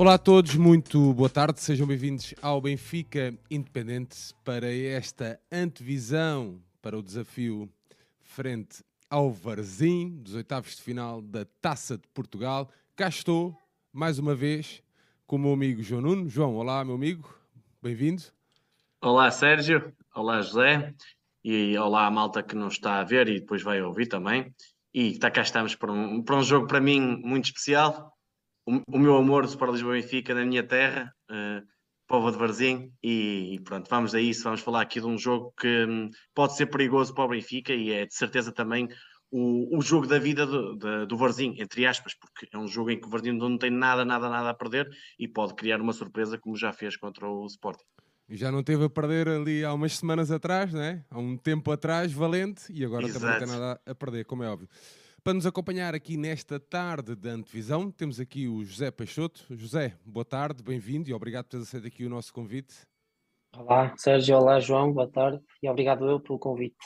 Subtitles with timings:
[0.00, 6.96] Olá a todos, muito boa tarde, sejam bem-vindos ao Benfica Independente para esta antevisão para
[6.96, 7.68] o desafio
[8.22, 12.70] frente ao Varzim dos oitavos de final da Taça de Portugal.
[12.96, 13.54] Cá estou,
[13.92, 14.82] mais uma vez,
[15.26, 16.30] com o meu amigo João Nuno.
[16.30, 17.38] João, olá, meu amigo,
[17.82, 18.22] bem-vindo.
[19.02, 19.92] Olá, Sérgio.
[20.14, 20.94] Olá, José.
[21.44, 24.50] E olá à malta que não está a ver e depois vai ouvir também.
[24.94, 28.16] E tá, cá estamos para um, para um jogo para mim muito especial.
[28.66, 31.66] O, o meu amor do Sport Lisboa Benfica na minha terra, uh,
[32.06, 32.92] Povo de Varzim.
[33.02, 34.42] E, e, pronto, vamos a isso.
[34.42, 37.90] Vamos falar aqui de um jogo que um, pode ser perigoso para o Benfica e
[37.92, 38.88] é de certeza também
[39.30, 42.90] o, o jogo da vida do, do, do Varzim, entre aspas, porque é um jogo
[42.90, 45.92] em que o Varzim não tem nada, nada, nada a perder e pode criar uma
[45.92, 47.84] surpresa como já fez contra o Sporting.
[48.28, 51.04] Já não teve a perder ali há umas semanas atrás, né?
[51.10, 53.20] há um tempo atrás, valente, e agora Exato.
[53.20, 54.68] também não tem nada a perder, como é óbvio.
[55.22, 59.44] Para nos acompanhar aqui nesta tarde da antevisão, temos aqui o José Peixoto.
[59.50, 62.74] José, boa tarde, bem-vindo e obrigado por ter aceito aqui o nosso convite.
[63.54, 66.76] Olá, Sérgio, olá, João, boa tarde e obrigado eu pelo convite.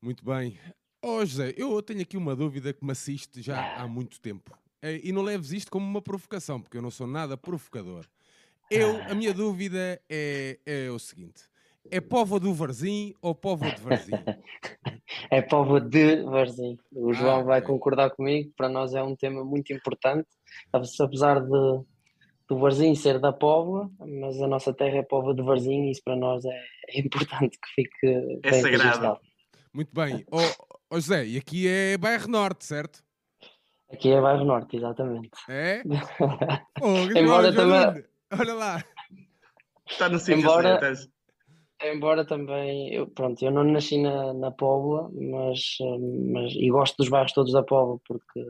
[0.00, 0.58] Muito bem.
[1.02, 4.56] Oh, José, eu tenho aqui uma dúvida que me assiste já há muito tempo.
[4.80, 8.06] Eh, e não leves isto como uma provocação, porque eu não sou nada provocador.
[8.70, 11.42] Eu, a minha dúvida é, é o seguinte:
[11.90, 14.12] é povo do Varzim ou povo de Varzim?
[15.30, 16.78] é povo de Varzim.
[16.92, 20.28] O ah, João vai concordar comigo, para nós é um tema muito importante,
[20.72, 21.84] apesar de
[22.48, 26.02] do Varzim ser da Póvoa, mas a nossa terra é povo de Varzim e isso
[26.04, 28.82] para nós é, é importante que fique é bem sagrado.
[28.82, 29.20] Registrado.
[29.72, 30.24] Muito bem.
[30.30, 33.02] Oh, oh José, e aqui é bairro Norte, certo?
[33.90, 35.30] Aqui é bairro Norte, exatamente.
[35.48, 35.82] É?
[36.82, 38.04] oh, Embora também...
[38.38, 38.84] Olha lá.
[39.88, 41.10] Está no sítio embora, certo.
[41.84, 45.76] Embora também, eu, pronto, eu não nasci na, na Póvoa, mas,
[46.32, 48.40] mas, e gosto dos bairros todos da Póvoa, porque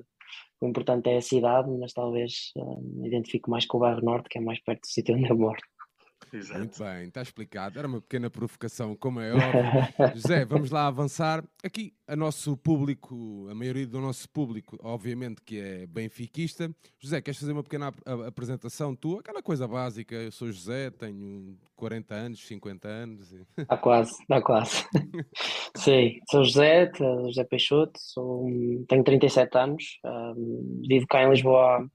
[0.60, 2.52] o importante é a cidade, mas talvez
[2.82, 5.36] me identifico mais com o bairro Norte, que é mais perto do sítio onde eu
[5.36, 5.60] moro.
[6.32, 6.58] Exato.
[6.58, 7.78] Muito bem, está explicado.
[7.78, 9.42] Era uma pequena provocação, como é óbvio.
[10.14, 11.44] José, vamos lá avançar.
[11.62, 16.70] Aqui, a nosso público, a maioria do nosso público, obviamente que é benfiquista.
[16.98, 17.92] José, queres fazer uma pequena
[18.26, 19.20] apresentação tua?
[19.20, 23.34] Aquela coisa básica, eu sou José, tenho 40 anos, 50 anos.
[23.56, 24.84] Está quase, está quase.
[25.76, 26.90] Sim, sou José,
[27.26, 28.46] José Peixoto, sou,
[28.88, 31.86] tenho 37 anos, um, vivo cá em Lisboa há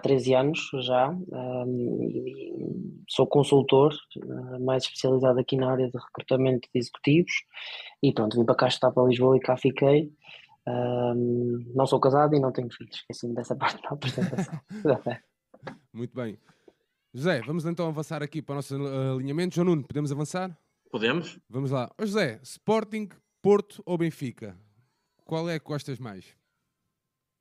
[0.00, 1.10] 13 anos já.
[1.10, 7.32] Um, sou consultor, uh, mais especializado aqui na área de recrutamento de executivos.
[8.02, 10.12] E pronto, vim para cá estar para Lisboa e cá fiquei.
[10.66, 14.60] Um, não sou casado e não tenho filhos, esqueci-me dessa parte da apresentação.
[15.92, 16.38] Muito bem.
[17.12, 19.54] José, vamos então avançar aqui para o nosso alinhamento.
[19.54, 20.56] João Nuno, podemos avançar?
[20.90, 21.38] Podemos.
[21.48, 21.90] Vamos lá.
[22.00, 23.08] José, Sporting,
[23.40, 24.56] Porto ou Benfica?
[25.24, 26.36] Qual é que gostas mais?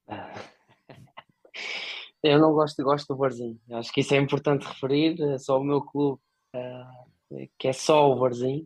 [2.24, 3.60] Eu não gosto, gosto do Varzim.
[3.72, 5.22] Acho que isso é importante referir.
[5.22, 6.22] É só o meu clube,
[6.56, 8.66] uh, que é só o Varzim,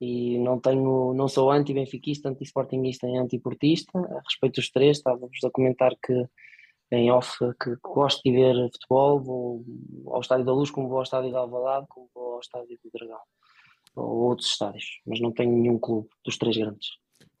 [0.00, 3.92] e não tenho, não sou anti-benfiquista, anti-sportingista e anti-portista.
[4.24, 6.26] Respeito os três, estava-vos a comentar que
[6.90, 9.64] em off que gosto de ver futebol, vou
[10.06, 12.90] ao Estádio da Luz, como vou ao Estádio de Alvalade, como vou ao Estádio do
[12.92, 13.20] Dragão,
[13.96, 16.88] ou outros estádios, mas não tenho nenhum clube dos três grandes.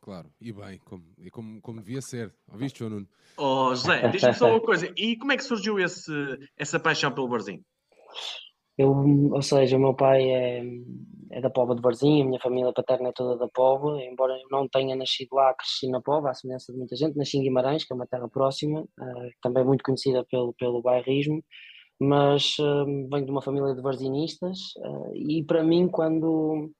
[0.06, 2.32] Claro, e bem, como, e como, como devia ser.
[2.52, 3.08] Ouviste, João Nuno?
[3.36, 4.88] Oh, José, diz-me só uma coisa.
[4.96, 6.12] E como é que surgiu esse,
[6.56, 7.60] essa paixão pelo Barzinho?
[8.78, 8.92] Eu,
[9.32, 10.62] ou seja, o meu pai é,
[11.32, 14.46] é da Pova de Varzim, a minha família paterna é toda da Pova, embora eu
[14.48, 17.84] não tenha nascido lá, cresci na Pova, à semelhança de muita gente, nasci em Guimarães,
[17.84, 21.42] que é uma terra próxima, uh, também muito conhecida pelo, pelo bairrismo,
[21.98, 26.70] mas uh, venho de uma família de varzinistas uh, e para mim quando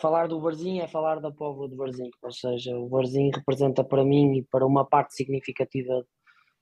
[0.00, 4.04] falar do Varzim é falar da Póvoa de Varzim, ou seja, o Varzim representa para
[4.04, 6.04] mim e para uma parte significativa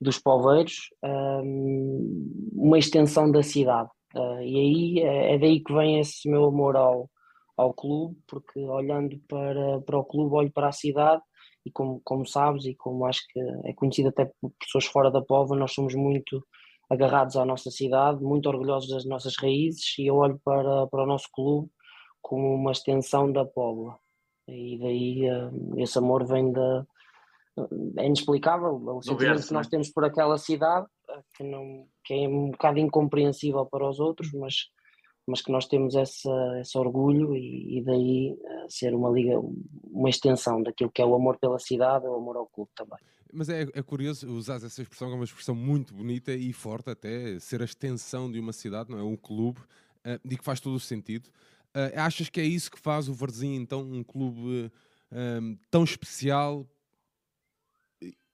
[0.01, 3.91] dos poveiros um, uma extensão da cidade.
[4.15, 7.11] Uh, e aí é, é, daí que vem esse meu amor ao,
[7.57, 11.23] ao clube, porque olhando para, para o clube, olho para a cidade
[11.65, 15.23] e como, como sabes e como acho que é conhecido até por pessoas fora da
[15.23, 16.45] Póvoa, nós somos muito
[16.91, 21.07] agarrados à nossa cidade, muito orgulhosos das nossas raízes e eu olho para, para o
[21.07, 21.69] nosso clube
[22.21, 23.99] como uma extensão da Póvoa.
[24.47, 26.87] E daí uh, esse amor vem da.
[27.99, 29.71] É inexplicável o sentimento que nós é?
[29.71, 34.33] temos por aquela cidade, eh, que, não, que é um bocado incompreensível para os outros,
[34.33, 34.69] mas,
[35.27, 36.31] mas que nós temos essa,
[36.61, 39.41] esse orgulho e, e daí uh, ser uma liga,
[39.91, 43.01] uma extensão daquilo que é o amor pela cidade, o amor ao clube também.
[43.33, 47.41] Mas é, é curioso usar essa expressão, é uma expressão muito bonita e forte até,
[47.41, 49.03] ser a extensão de uma cidade, não é?
[49.03, 49.59] Um clube,
[50.07, 51.29] uh, e que faz todo o sentido.
[51.77, 54.71] Uh, achas que é isso que faz o Varzim, então, um clube
[55.13, 56.67] um, tão especial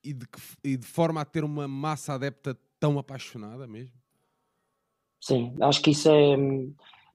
[0.03, 0.27] e de,
[0.63, 3.97] e de, forma a ter uma massa adepta tão apaixonada mesmo?
[5.21, 5.55] sim.
[5.61, 6.37] Acho que isso é,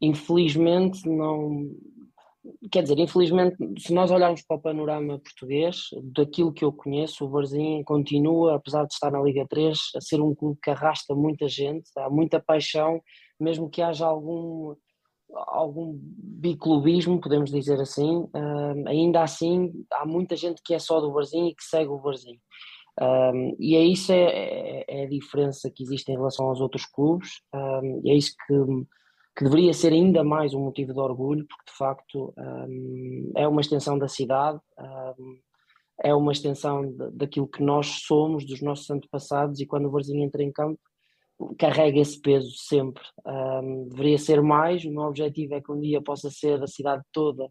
[0.02, 1.70] infelizmente, não.
[2.72, 7.30] Quer dizer, infelizmente, se nós olharmos para o panorama português, daquilo que eu conheço, o
[7.30, 11.48] Varzim continua, apesar de estar na Liga 3, a ser um clube que arrasta muita
[11.48, 13.02] gente, há muita paixão,
[13.40, 14.74] mesmo que haja algum,
[15.34, 21.12] algum biclubismo, podemos dizer assim, uh, ainda assim há muita gente que é só do
[21.12, 22.40] Varzim e que segue o Varzim.
[23.02, 26.86] Um, e é isso é, é, é, a diferença que existe em relação aos outros
[26.86, 28.54] clubes, um, e é isso que,
[29.38, 33.62] que, deveria ser ainda mais um motivo de orgulho, porque de facto um, é uma
[33.62, 34.60] extensão da cidade,
[36.04, 40.24] é uma extensão de, daquilo que nós somos, dos nossos antepassados, e quando o Varzinho
[40.24, 40.80] entra em campo,
[41.58, 43.04] carrega esse peso sempre.
[43.90, 47.50] deveria ser mais, o meu objetivo é que um dia possa ser a cidade toda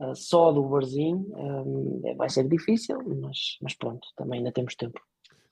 [0.00, 4.74] uh, só do Varzim, um, é, vai ser difícil, mas, mas pronto, também ainda temos
[4.74, 5.00] tempo.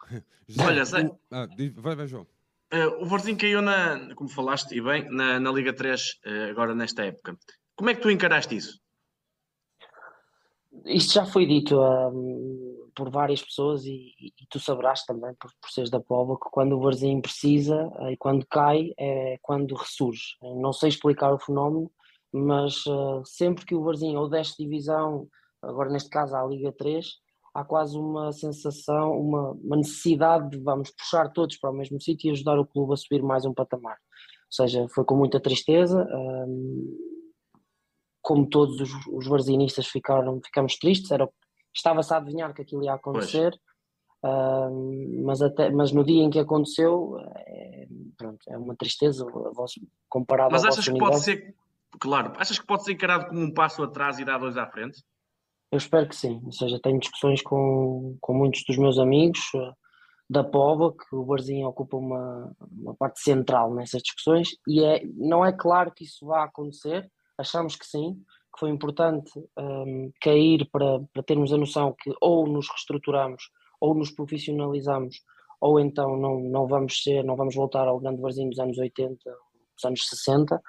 [0.66, 1.10] Olha, sei.
[1.30, 2.26] Ah, vai, vai, João.
[2.72, 6.50] Uh, o Varzim caiu, na, como falaste e bem, na, na Liga 3 uh, eh,
[6.50, 7.38] agora nesta época.
[7.74, 8.78] Como é que tu encaraste isso?
[10.84, 15.70] Isto já foi dito um, por várias pessoas e, e, tu saberás também, por, por
[15.70, 20.34] seres da Póvoa, que quando o Varzim precisa e quando cai é quando ressurge.
[20.42, 21.88] Não sei explicar o fenómeno,
[22.32, 25.28] mas uh, sempre que o Varzinho ou desce divisão,
[25.62, 27.06] agora neste caso à Liga 3,
[27.54, 32.28] há quase uma sensação, uma, uma, necessidade de vamos puxar todos para o mesmo sítio
[32.28, 33.94] e ajudar o clube a subir mais um patamar.
[33.94, 36.98] Ou seja, foi com muita tristeza, um,
[38.20, 41.30] como todos os, os varzinistas ficaram, ficamos tristes, era,
[41.78, 43.58] estava-se a adivinhar que aquilo ia acontecer,
[44.22, 47.86] um, mas, até, mas no dia em que aconteceu, é,
[48.16, 49.24] pronto, é uma tristeza
[50.08, 51.54] comparado mas ao achas que pode ser
[52.00, 52.32] Claro.
[52.36, 55.02] Achas que pode ser encarado como um passo atrás e dar dois à frente?
[55.72, 56.40] Eu espero que sim.
[56.44, 59.72] Ou seja, tenho discussões com, com muitos dos meus amigos eh,
[60.28, 65.44] da POVA, que o Barzinho ocupa uma, uma parte central nessas discussões, e é, não
[65.44, 68.22] é claro que isso vá acontecer, achamos que sim,
[68.58, 73.50] que foi importante um, cair para, para termos a noção que ou nos reestruturamos
[73.80, 75.22] ou nos profissionalizamos,
[75.60, 79.16] ou então não, não vamos ser, não vamos voltar ao grande Barzinho dos anos 80,
[79.24, 80.60] dos anos 60,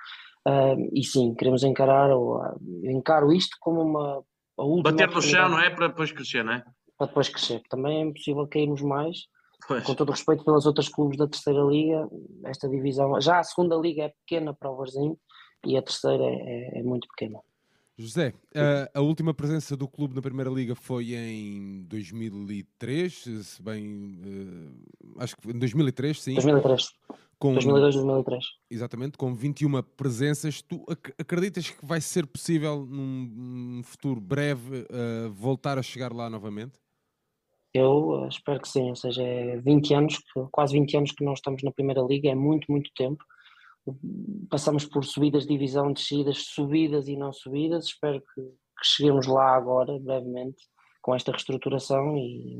[0.47, 4.23] Uh, e sim, queremos encarar, ou, uh, encaro isto como uma.
[4.81, 5.69] Bater no chão, não é?
[5.69, 6.63] Para depois crescer, não é?
[6.97, 7.61] Para depois crescer.
[7.69, 9.17] Também é impossível cairmos mais.
[9.67, 9.83] Pois.
[9.83, 12.07] Com todo o respeito pelas outras clubes da terceira liga,
[12.45, 15.17] esta divisão, já a segunda liga é pequena para o Varzinho
[15.65, 17.39] e a terceira é, é, é muito pequena.
[17.99, 23.13] José, a, a, última presença do clube na Primeira Liga foi em 2003,
[23.43, 24.17] se bem.
[24.23, 26.33] Uh, acho que em 2003, sim.
[26.35, 26.93] 2003.
[27.37, 28.45] Com, 2002, 2003.
[28.71, 30.61] Exatamente, com 21 presenças.
[30.61, 36.13] Tu ac acreditas que vai ser possível, num, num futuro breve, uh, voltar a chegar
[36.13, 36.79] lá novamente?
[37.73, 40.19] Eu uh, espero que sim, ou seja, é 20 anos,
[40.53, 43.25] quase 20 anos que nós estamos na Primeira Liga, é muito, muito tempo.
[44.49, 47.85] Passamos por subidas divisão, descidas, subidas e não subidas.
[47.85, 50.63] Espero que, que cheguemos lá agora, brevemente,
[51.01, 52.17] com esta reestruturação.
[52.17, 52.57] E,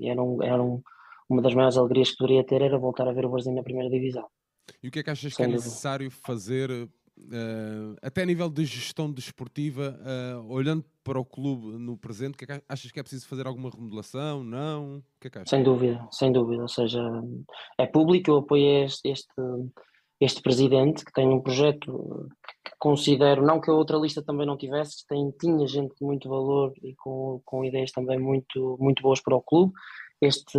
[0.00, 0.82] e era um, era um
[1.28, 3.90] uma das maiores alegrias que poderia ter era voltar a ver o Brasil na primeira
[3.90, 4.26] divisão.
[4.82, 8.48] E o que é que achas Sem que é necessário fazer, uh, até a nível
[8.48, 12.98] de gestão desportiva, uh, olhando para o clube no presente, que, é que achas que
[12.98, 14.42] é preciso fazer alguma remodelação?
[14.42, 14.98] Não?
[14.98, 15.50] O que é que achas?
[15.50, 16.62] Sem dúvida, sem dúvida.
[16.62, 17.02] Ou seja,
[17.78, 19.32] é público, eu apoiei este, este,
[20.20, 22.28] este presidente que tem um projeto
[22.64, 26.28] que considero, não que a outra lista também não tivesse, tem, tinha gente de muito
[26.28, 29.72] valor e com, com ideias também muito, muito boas para o clube.
[30.20, 30.58] Este,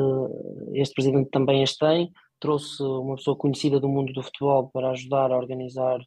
[0.74, 5.32] este presidente também as tem, trouxe uma pessoa conhecida do mundo do futebol para ajudar
[5.32, 6.00] a organizar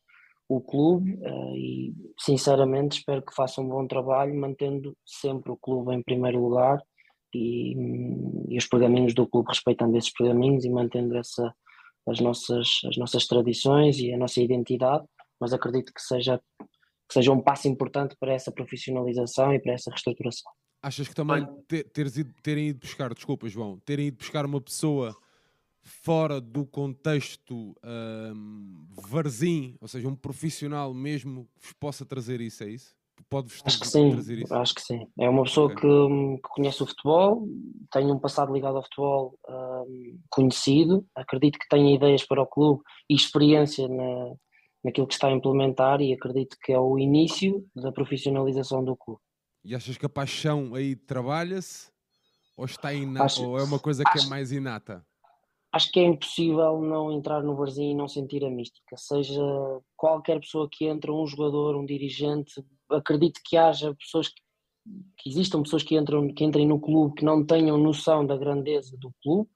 [0.48, 5.94] o clube uh, e sinceramente espero que faça um bom trabalho mantendo sempre o clube
[5.94, 6.82] em primeiro lugar
[7.34, 7.74] e,
[8.48, 11.54] e os pergaminhos do clube respeitando esses pergaminhos e mantendo essa,
[12.10, 15.04] as, nossas, as nossas tradições e a nossa identidade,
[15.40, 19.90] mas acredito que seja, que seja um passo importante para essa profissionalização e para essa
[19.90, 20.50] reestruturação.
[20.82, 24.60] Achas que também ter, teres ido, terem ido buscar, desculpa João, terem ido buscar uma
[24.60, 25.16] pessoa
[25.82, 32.62] fora do contexto um, varzim, ou seja, um profissional mesmo que vos possa trazer isso,
[32.62, 32.94] é isso?
[33.28, 34.54] Pode-vos acho que sim, trazer isso?
[34.54, 35.06] Acho que sim.
[35.18, 35.76] É uma pessoa okay.
[35.76, 37.46] que, que, conhece o futebol,
[37.90, 42.82] tem um passado ligado ao futebol um, conhecido, acredito que tenha ideias para o clube
[43.08, 44.34] e experiência na,
[44.84, 49.20] naquilo que está a implementar e acredito que é o início da profissionalização do clube.
[49.64, 51.90] E achas que a paixão aí trabalha-se?
[52.56, 55.06] Ou, está inata, ou é uma coisa que é acho, é mais inata?
[55.72, 58.96] Acho que é impossível não entrar no Barzinho e não sentir a mística.
[58.96, 59.40] Seja
[59.96, 64.40] qualquer pessoa que entra, um jogador, um dirigente, acredito que haja pessoas que,
[65.18, 68.96] que existam pessoas que, entram, que entrem no clube que não tenham noção da grandeza
[68.98, 69.50] do clube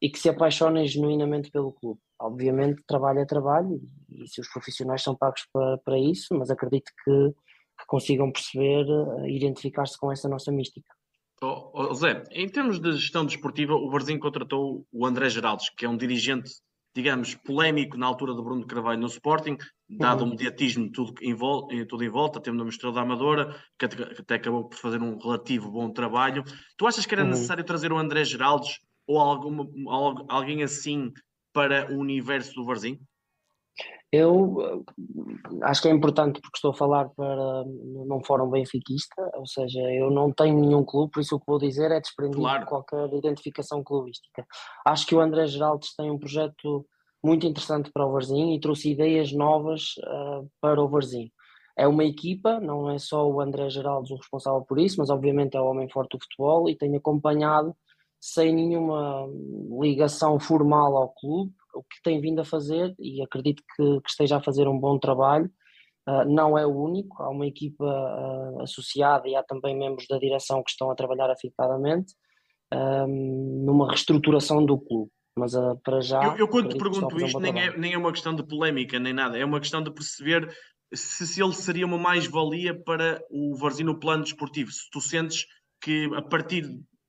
[0.00, 2.00] e que se apaixonem genuinamente pelo clube.
[2.20, 6.50] obviamente trabalho é trabalho e, e se os profissionais são pagos para, para isso, mas
[6.50, 10.88] acredito que, que consigam perceber, uh, identificar-se com essa nossa mística.
[11.42, 15.84] Oh, oh, Zé, em termos de gestão desportiva, o Barzinho contratou o André Geraldes, que
[15.84, 16.50] é um dirigente,
[16.94, 20.28] digamos, polémico na altura do Bruno Carvalho no Sporting, dado uhum.
[20.28, 24.36] o mediatismo tudo em, volta, tudo em volta, temos uma estrela da Amadora, que até
[24.36, 26.42] acabou por fazer um relativo bom trabalho.
[26.76, 27.30] Tu achas que era uhum.
[27.30, 29.68] necessário trazer o André Geraldes ou alguma,
[30.28, 31.12] alguém assim
[31.52, 32.98] para o universo do Barzinho?
[34.10, 39.46] Eu eh, acho que é importante porque estou a falar para num fórum benfiquista, ou
[39.46, 42.60] seja, eu não tenho nenhum clube, por isso o que vou dizer é desprendido claro.
[42.60, 44.46] de qualquer identificação clubística.
[44.86, 46.86] Acho que o André Geraldes tem um projeto
[47.24, 51.30] muito interessante para o Varzinho e trouxe ideias novas uh, para o Varzinho.
[51.76, 55.56] É uma equipa, não é só o André Geraldes o responsável por isso, mas obviamente
[55.56, 57.74] é o homem forte do futebol e tem acompanhado
[58.20, 59.26] sem nenhuma
[59.80, 64.36] ligação formal ao clube o que tem vindo a fazer e acredito que, que esteja
[64.36, 65.50] a fazer um bom trabalho.
[66.08, 70.18] Uh, não é o único, há uma equipa uh, associada e há também membros da
[70.18, 72.14] direção que estão a trabalhar afincadamente
[72.76, 75.08] numa reestruturação do clube.
[75.36, 76.22] Mas uh, para já.
[76.22, 79.12] Eu, eu quando te pergunto isto, nem é, nem é uma questão de polémica nem
[79.12, 80.48] nada, é uma questão de perceber
[80.92, 84.70] se, se ele seria uma mais-valia para o Varzim no plano desportivo.
[84.70, 85.46] Se tu sentes
[85.80, 86.64] que a partir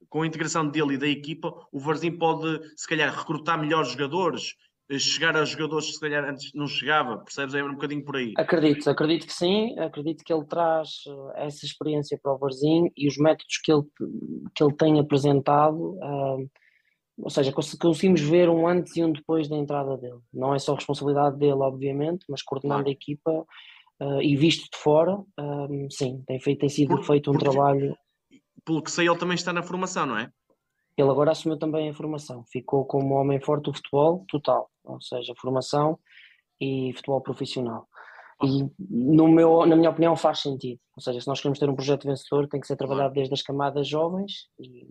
[0.09, 4.55] com a integração dele e da equipa, o Varzim pode, se calhar, recrutar melhores jogadores,
[4.89, 7.53] eh, chegar a jogadores que se calhar antes não chegava, percebes?
[7.53, 8.33] É um bocadinho por aí.
[8.37, 13.07] Acredito, acredito que sim, acredito que ele traz eh, essa experiência para o Varzim e
[13.07, 13.83] os métodos que ele,
[14.55, 16.49] que ele tem apresentado, uh,
[17.17, 20.19] ou seja, conseguimos ver um antes e um depois da entrada dele.
[20.33, 22.89] Não é só responsabilidade dele, obviamente, mas coordenando claro.
[22.89, 23.45] a equipa
[24.01, 27.49] uh, e visto de fora, uh, sim, tem, feito, tem sido por, feito um porque,
[27.49, 27.95] trabalho
[28.65, 30.29] pelo que sei, ele também está na formação, não é?
[30.97, 35.33] Ele agora assumiu também a formação, ficou como homem forte do futebol total, ou seja,
[35.37, 35.99] formação
[36.59, 37.87] e futebol profissional.
[38.41, 41.75] E no meu, na minha opinião faz sentido, ou seja, se nós queremos ter um
[41.75, 44.87] projeto vencedor tem que ser trabalhado desde as camadas jovens e,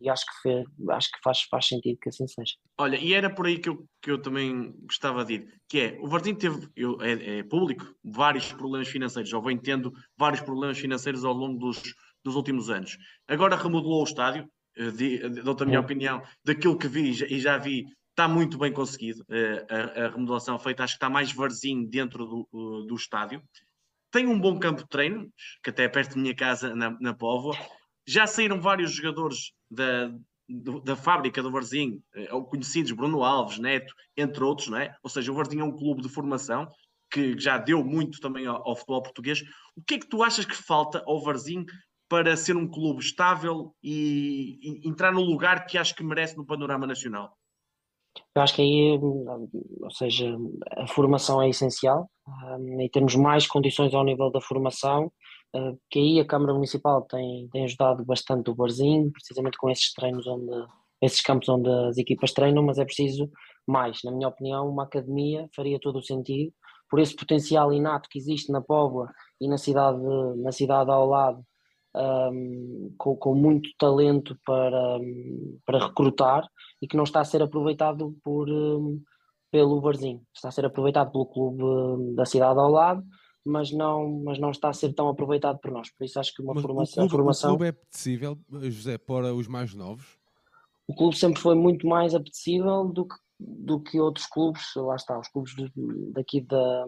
[0.00, 2.54] e acho, que fez, acho que faz, faz sentido que assim seja.
[2.78, 5.98] Olha, e era por aí que eu, que eu também gostava de ir, que é,
[6.00, 10.78] o Vardim teve, eu, é, é público, vários problemas financeiros, ou vem tendo vários problemas
[10.78, 11.82] financeiros ao longo dos
[12.24, 12.96] dos últimos anos.
[13.26, 17.86] Agora remodelou o estádio, eh, dou-te a minha opinião, daquilo que vi e já vi,
[18.10, 19.24] está muito bem conseguido.
[19.30, 23.42] Eh, a, a, remodelação feita, acho que está mais varzinho dentro do, do estádio.
[24.10, 25.28] Tem um bom campo de treino,
[25.62, 27.56] que até é perto da minha casa, na, na Póvoa.
[28.08, 30.10] Já saíram vários jogadores da,
[30.82, 34.96] da fábrica do Varzinho, eh, conhecidos, Bruno Alves, Neto, entre outros, não é?
[35.02, 36.66] Ou seja, o Varzinho é um clube de formação
[37.10, 39.42] que já deu muito também ao, ao, futebol português.
[39.76, 41.66] O que é que tu achas que falta ao Varzinho
[42.08, 46.46] para ser um clube estável e, e, entrar no lugar que acho que merece no
[46.46, 47.36] panorama nacional?
[48.34, 50.34] Eu acho que aí, ou seja,
[50.78, 55.12] a formação é essencial um, e temos mais condições ao nível da formação,
[55.90, 60.26] que aí a Câmara Municipal tem, tem ajudado bastante o Barzinho, precisamente com esses treinos
[60.26, 60.66] onde,
[61.02, 63.30] esses campos onde as equipas treinam, mas é preciso
[63.66, 64.00] mais.
[64.04, 66.52] Na minha opinião, uma academia faria todo o sentido,
[66.90, 70.00] por esse potencial inato que existe na Póvoa e na cidade,
[70.36, 71.44] na cidade ao lado,
[71.94, 74.98] um, com, com, muito talento para,
[75.64, 76.48] para recrutar
[76.80, 79.00] e que não está a ser aproveitado por, um,
[79.50, 80.22] pelo Varzinho.
[80.34, 83.02] Está a ser aproveitado pelo clube da cidade ao lado,
[83.48, 85.90] mas não, mas não está a ser tão aproveitado por nós.
[85.90, 87.06] Por isso acho que uma mas formação.
[87.06, 87.54] O clube, formação...
[87.54, 90.18] o clube é apetecível, José, para os mais novos?
[90.86, 95.18] O clube sempre foi muito mais apetecível do que, do que outros clubes, lá está,
[95.18, 95.54] os clubes
[96.12, 96.86] daqui da,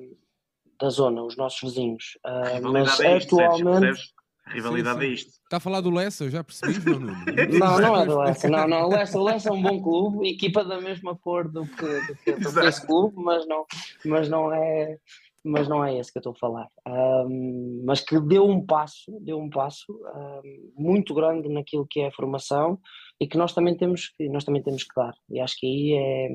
[0.78, 2.18] da zona, os nossos vizinhos.
[2.26, 4.12] Uh, mas é isto, atualmente.
[4.46, 5.10] A rivalidade sim, sim.
[5.10, 5.30] é isto.
[5.30, 7.24] Está a falar do Lessa, eu já percebi, João Nuno.
[7.58, 8.86] não, não é do Lessa, não, não.
[8.86, 12.16] O Lessa, o Lessa é um bom clube, equipa da mesma cor do que, do
[12.16, 13.64] que, do que esse clube, mas não,
[14.04, 14.98] mas não é
[15.44, 16.68] mas não é esse que eu estou a falar.
[16.86, 22.08] Um, mas que deu um passo, deu um passo um, muito grande naquilo que é
[22.08, 22.78] a formação
[23.18, 25.14] e que nós também temos que nós também temos que dar.
[25.30, 26.28] E acho que aí é,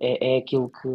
[0.00, 0.88] é, é aquilo que,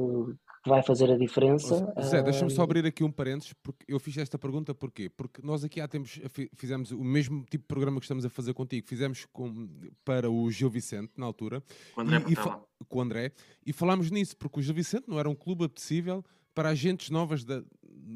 [0.64, 1.94] que vai fazer a diferença.
[2.02, 5.10] Zé, deixa-me só abrir aqui um parênteses, porque eu fiz esta pergunta porquê?
[5.10, 6.20] Porque nós aqui há tempos
[6.56, 9.70] fizemos o mesmo tipo de programa que estamos a fazer contigo, fizemos com,
[10.04, 13.32] para o Gil Vicente, na altura, com o André, e, e com o André,
[13.66, 16.24] e falámos nisso, porque o Gil Vicente não era um clube apetecível
[16.60, 17.64] para agentes novas da,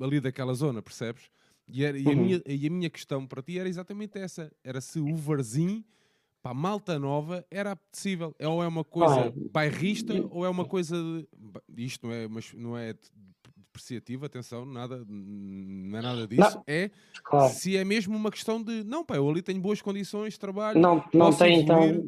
[0.01, 1.29] ali daquela zona, percebes?
[1.65, 2.11] E, era, e, uhum.
[2.11, 5.81] a minha, e a minha questão para ti era exatamente essa, era se o Varzim
[6.41, 8.35] para a malta nova era apetecível.
[8.37, 10.93] É, ou é uma coisa ah, bairrista ou é uma coisa.
[11.69, 12.93] De, isto não é, mas não é
[13.55, 16.57] depreciativo, atenção, nada, não é nada disso.
[16.57, 16.91] Não, é
[17.23, 17.53] claro.
[17.53, 20.81] se é mesmo uma questão de não, pá, eu ali tenho boas condições de trabalho.
[20.81, 22.05] Não, não tem então.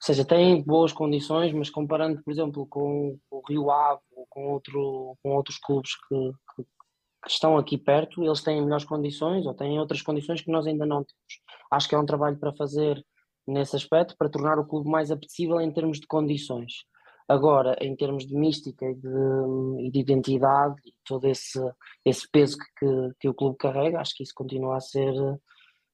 [0.00, 5.16] Seja, têm boas condições, mas comparando, por exemplo, com o Rio Ave ou com, outro,
[5.22, 9.78] com outros clubes que, que, que, estão aqui perto, eles têm melhores condições ou têm
[9.78, 11.42] outras condições que nós ainda não temos.
[11.70, 13.04] Acho que é um trabalho para fazer
[13.46, 16.84] nesse aspecto, para tornar o clube mais apetecível em termos de condições.
[17.28, 21.60] Agora, em termos de mística e de, de identidade e todo esse,
[22.04, 22.86] esse peso que,
[23.20, 25.14] que, o clube carrega, acho que isso continua a ser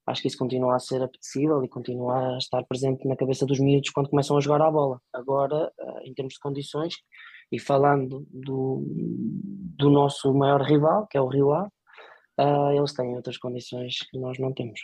[0.07, 3.59] acho que isso continua a ser apetecível e continua a estar presente na cabeça dos
[3.59, 5.01] miúdos quando começam a jogar a bola.
[5.13, 6.95] Agora, eh, em termos de condições,
[7.51, 8.83] e falando do,
[9.77, 11.69] do nosso maior rival, que é o Rio Ave,
[12.39, 14.79] uh, eles têm outras condições que nós não temos.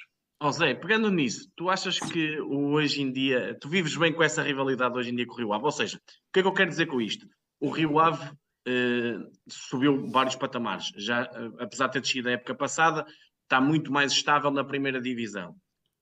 [0.52, 4.98] Zé, pegando nisso, tu achas que hoje em dia, tu vives bem com essa rivalidade
[4.98, 5.64] hoje em dia com o Rio Ave?
[5.64, 7.26] Ou seja, o que é que eu quero dizer com isto?
[7.62, 12.56] O Rio Ave uh, subiu vários patamares, já, uh, apesar de ter descido a época
[12.56, 13.06] passada,
[13.44, 15.56] está muito mais estável na primeira divisão.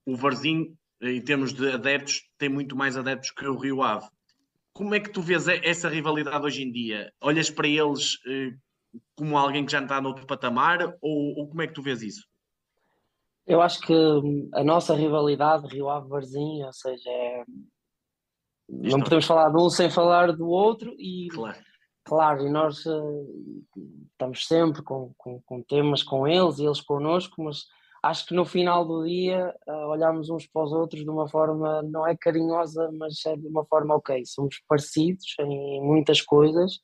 [0.06, 4.08] O Varzim, em termos de adeptos, tem muito mais adeptos que o Rio Ave.
[4.74, 7.12] Como é que tu vês essa rivalidade hoje em dia?
[7.22, 8.54] Olhas para eles eh,
[9.16, 12.26] como alguém que já está noutro patamar ou, ou, como é que tu vês isso?
[13.46, 13.94] Eu acho que
[14.54, 17.44] a nossa rivalidade, Rio Ave Varzim, ou seja, é...
[18.70, 21.71] não podemos falar de um sem falar do outro e claro
[22.04, 23.64] Claro, e nós uh,
[24.12, 27.66] estamos sempre com, com, com, temas com eles e eles connosco, mas
[28.04, 31.82] acho que no final do dia uh, olhamos uns para os outros de uma forma,
[31.84, 34.24] não é carinhosa, mas é de uma forma ok.
[34.26, 36.80] Somos parecidos em muitas coisas,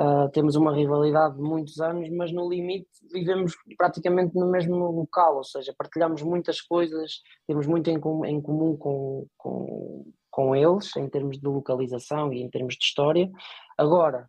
[0.00, 5.36] uh, temos uma rivalidade de muitos anos, mas no limite vivemos praticamente no mesmo local,
[5.36, 10.96] ou seja, partilhamos muitas coisas, temos muito em, com, em comum com, com, com eles,
[10.96, 13.30] em termos de localização e em termos de história.
[13.76, 14.28] Agora,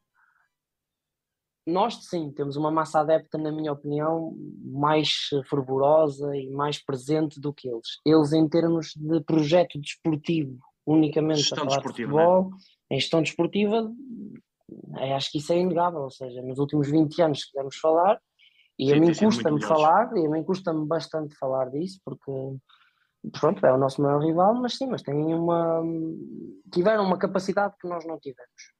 [1.65, 7.53] nós sim temos uma massa adepta, na minha opinião, mais fervorosa e mais presente do
[7.53, 7.99] que eles.
[8.05, 11.89] Eles, em termos de projeto desportivo, unicamente gestão a falar de é?
[11.89, 12.51] futebol,
[12.89, 12.95] é?
[12.95, 13.91] em gestão desportiva,
[14.97, 16.01] é, acho que isso é inegável.
[16.01, 18.19] Ou seja, nos últimos 20 anos que podemos falar,
[18.77, 22.31] e sim, a mim custa-me falar, e a mim custa-me bastante falar disso, porque
[23.39, 25.81] pronto, é o nosso maior rival, mas sim, mas têm uma
[26.71, 28.74] tiveram uma capacidade que nós não tivemos.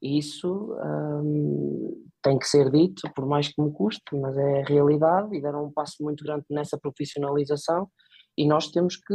[0.00, 0.76] E isso
[1.22, 5.40] hum, tem que ser dito, por mais que me custe, mas é a realidade e
[5.40, 7.88] deram um passo muito grande nessa profissionalização
[8.36, 9.14] e nós temos que,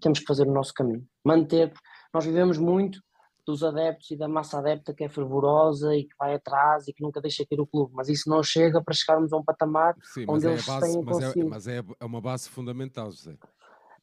[0.00, 1.02] temos que fazer o nosso caminho.
[1.24, 1.72] Manter,
[2.12, 3.00] nós vivemos muito
[3.46, 7.02] dos adeptos e da massa adepta que é fervorosa e que vai atrás e que
[7.02, 10.26] nunca deixa cair o clube, mas isso não chega para chegarmos a um patamar Sim,
[10.28, 13.38] onde é eles base, têm mas, é, mas é, é, uma base fundamental, José.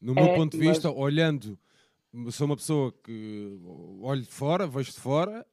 [0.00, 0.98] No meu é, ponto de vista, mas...
[0.98, 1.56] olhando
[2.30, 3.58] sou uma pessoa que
[4.00, 5.46] olho de fora, vejo de fora,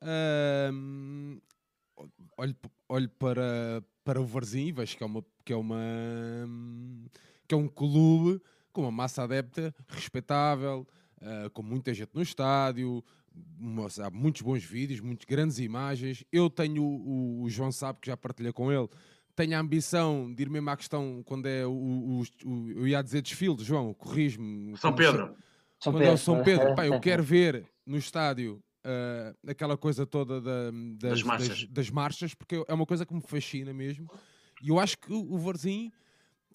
[0.71, 1.39] hum,
[2.37, 2.55] olho,
[2.87, 5.79] olho para, para o Varzim e vejo que é, uma, que, é uma,
[7.47, 10.87] que é um clube com uma massa adepta respeitável,
[11.21, 13.03] uh, com muita gente no estádio,
[14.01, 16.23] há muitos bons vídeos, muitas grandes imagens.
[16.31, 18.89] Eu tenho, o, o João sabe que já partilhei com ele,
[19.35, 23.01] tenho a ambição de ir mesmo à questão quando é o, o, o eu ia
[23.01, 24.77] dizer desfile, João, corrijo-me.
[24.77, 25.35] São Pedro.
[25.83, 26.11] São quando Pedro.
[26.11, 30.71] é o São Pedro, pá, eu quero ver no estádio uh, aquela coisa toda da,
[30.71, 31.47] das, das, marchas.
[31.47, 34.09] Das, das, marchas, porque é uma coisa que me fascina mesmo.
[34.61, 35.91] E eu acho que o Varzim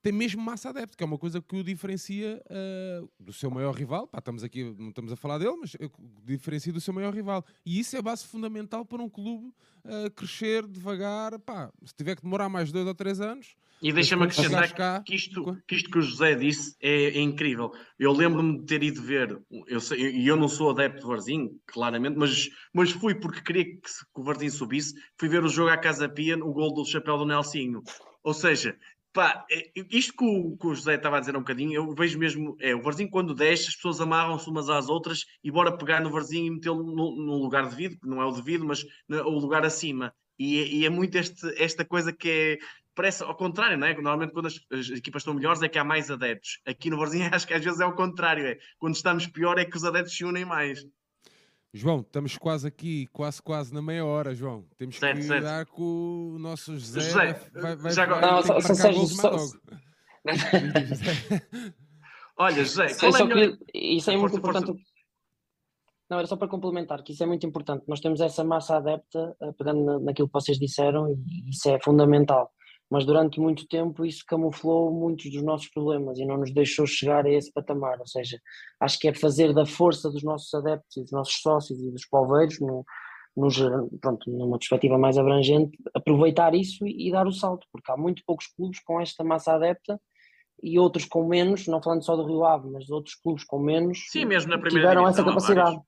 [0.01, 3.75] tem mesmo massa adepto, que é uma coisa que o diferencia uh, do seu maior
[3.75, 4.07] rival.
[4.07, 5.77] Pá, estamos aqui, não estamos a falar dele, mas
[6.25, 7.45] diferencia do seu maior rival.
[7.67, 9.49] E isso é base fundamental para um clube
[9.85, 11.39] uh, crescer devagar.
[11.41, 15.03] Pá, se tiver que demorar mais dois ou três anos, e deixa-me acrescentar cá...
[15.05, 17.73] que, isto, que isto que o José disse é, é incrível.
[17.99, 22.17] Eu lembro-me de ter ido ver, eu e eu, não sou adepto do Varzim, claramente,
[22.17, 25.77] mas, mas fui porque queria que, que o Varzim subisse, fui ver o jogo à
[25.77, 27.83] Casa Pia, o gol do chapéu do Nelsinho.
[28.23, 28.77] Ou seja,
[29.13, 32.19] pá, é, isto que o, que o, José estava a dizer um bocadinho, eu vejo
[32.19, 36.01] mesmo, é, o Varzim quando desce, as pessoas amarram-se umas às outras e bora pegar
[36.01, 39.23] no Varzim e metê-lo no, no, lugar devido, que não é o devido, mas no,
[39.23, 40.13] o lugar acima.
[40.39, 42.59] E, e, é muito este, esta coisa que é,
[42.99, 43.95] parece ao contrário, não é?
[43.95, 46.59] Normalmente quando as, as, equipas estão melhores é que há mais adeptos.
[46.67, 49.65] Aqui no Varzinho acho que às vezes é o contrário, é quando estamos pior é
[49.65, 50.85] que os adeptos se unem mais.
[51.73, 54.67] João, estamos quase aqui, quase quase na meia hora, João.
[54.77, 55.45] Temos certo, que certo.
[55.45, 57.01] dar com o nosso José.
[57.01, 58.27] José, vai, vai, já agora...
[58.27, 59.31] Não, só, só, só,
[62.37, 63.59] Olha, José, qual é melhor...
[63.73, 64.67] Isso é muito força, importante.
[64.67, 64.83] Força.
[66.11, 67.85] Não, era só para complementar, que isso é muito importante.
[67.87, 72.51] Nós temos essa massa adepta, eh, pegando naquilo que vocês disseram, e isso é fundamental
[72.91, 77.27] mas durante muito tempo isso camuflou muitos dos nossos problemas e não nos deixou chegar
[77.27, 77.99] a esse patamar.
[78.01, 78.41] Ou seja,
[78.81, 82.07] acho que é fazer da força dos nossos adeptos e dos nossos sócios e dos
[82.07, 82.85] poveiros, no,
[83.37, 83.49] no,
[84.01, 88.23] pronto, numa perspectiva mais abrangente, aproveitar isso e, e, dar o salto, porque há muito
[88.27, 90.01] poucos clubes com esta massa adepta
[90.63, 94.07] e outros com menos, não falando só do Rio Ave, mas outros clubes com menos,
[94.09, 95.79] Sim, mesmo na primeira tiveram essa capacidade.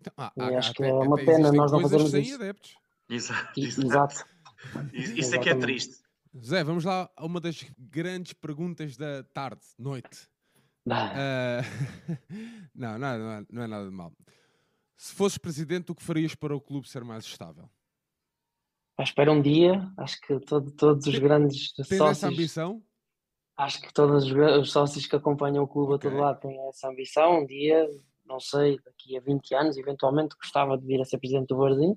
[0.00, 2.34] Então, E há- acho que até- é uma pena nós não fazermos isso.
[2.34, 2.74] adeptos.
[3.08, 3.60] Exato.
[3.60, 3.86] Exato.
[3.86, 4.24] Exato.
[4.92, 6.05] Isso é que é triste.
[6.42, 10.28] Zé, vamos lá a uma das grandes perguntas da tarde, noite.
[10.88, 11.60] Ah, Ah,
[12.74, 14.12] não, não, é- não é, não é nada de mal.
[14.96, 17.68] Se fosses presidente, o que farias para o clube ser mais estável?
[18.98, 22.82] espero um dia, acho que todo- todos os grandes essa sócios, ambição?
[23.58, 26.08] acho que todos os, os sócios que acompanham o clube Ok.
[26.08, 27.40] a todo lado têm essa ambição.
[27.42, 27.86] Um dia,
[28.24, 31.94] não sei, daqui a 20 anos, eventualmente gostava de vir a ser presidente do Varzim.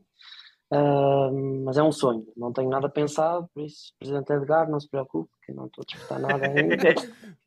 [0.72, 1.30] Ah,
[1.66, 5.32] mas é um sonho, não tenho nada pensado, por isso, Presidente Edgar, não se preocupe,
[5.44, 6.78] que eu não estou a disputar nada ainda.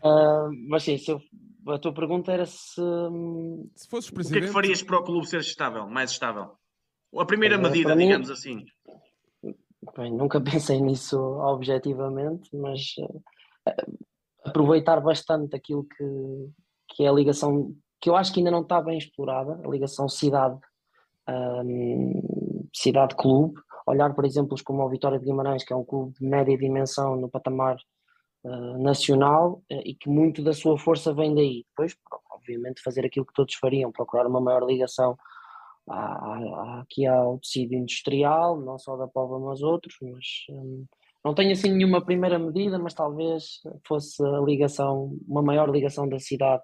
[0.00, 1.20] Ah, mas sim, se eu-
[1.74, 2.80] a tua pergunta era se
[3.74, 6.52] Se fosses O que é presidente, que farias para o clube ser estável, mais estável?
[7.16, 8.64] A primeira Eh, medida, mim- digamos assim.
[9.96, 12.80] Bem, nunca pensei nisso objetivamente, mas
[13.66, 13.86] eh,
[14.44, 16.04] aproveitar bastante aquilo que,
[16.94, 20.08] que é a ligação, que eu acho que ainda não está bem explorada, a ligação
[20.08, 20.56] cidade,
[21.28, 23.54] hum, cidade-clube.
[23.86, 27.16] Olhar, por exemplo, como o Vitória de Guimarães, que é um clube de média dimensão
[27.16, 27.76] no patamar
[28.44, 31.64] eh, nacional eh, e que muito da sua força vem daí.
[31.70, 31.96] Depois,
[32.32, 35.16] obviamente, fazer aquilo que todos fariam, procurar uma maior ligação
[35.88, 40.84] há, há- aqui ao tecido industrial, não só da Póvoa, mas outros, mas hum,
[41.24, 46.18] não tenho assim nenhuma primeira medida, mas talvez fosse a ligação, uma maior ligação da
[46.18, 46.62] cidade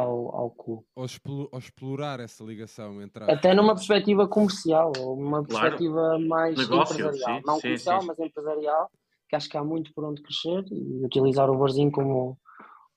[0.00, 0.84] ao, ao clube.
[0.94, 1.06] ou,
[1.52, 3.32] ou explorar essa ligação entre a...
[3.32, 5.46] Até numa perspectiva comercial, ou uma Claro.
[5.76, 7.38] perspectiva mais Negócio, empresarial.
[7.40, 8.06] sim, não sim, comercial, sim.
[8.06, 8.90] mas empresarial,
[9.28, 12.38] que acho que há muito por onde crescer e utilizar o Varzinho como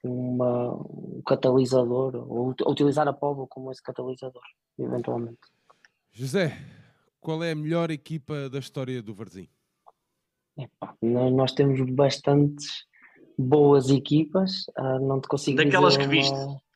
[0.03, 4.43] uma, um catalisador, ou ut- utilizar a Póvoa como esse catalisador,
[4.77, 5.39] eventualmente.
[6.11, 6.57] José,
[7.19, 9.47] qual é a melhor equipa da história do Varzim?
[10.57, 12.85] Epá, nó- nós temos bastantes
[13.37, 16.68] boas equipas, ah, não te consigo Daquelas dizer que uma- viste.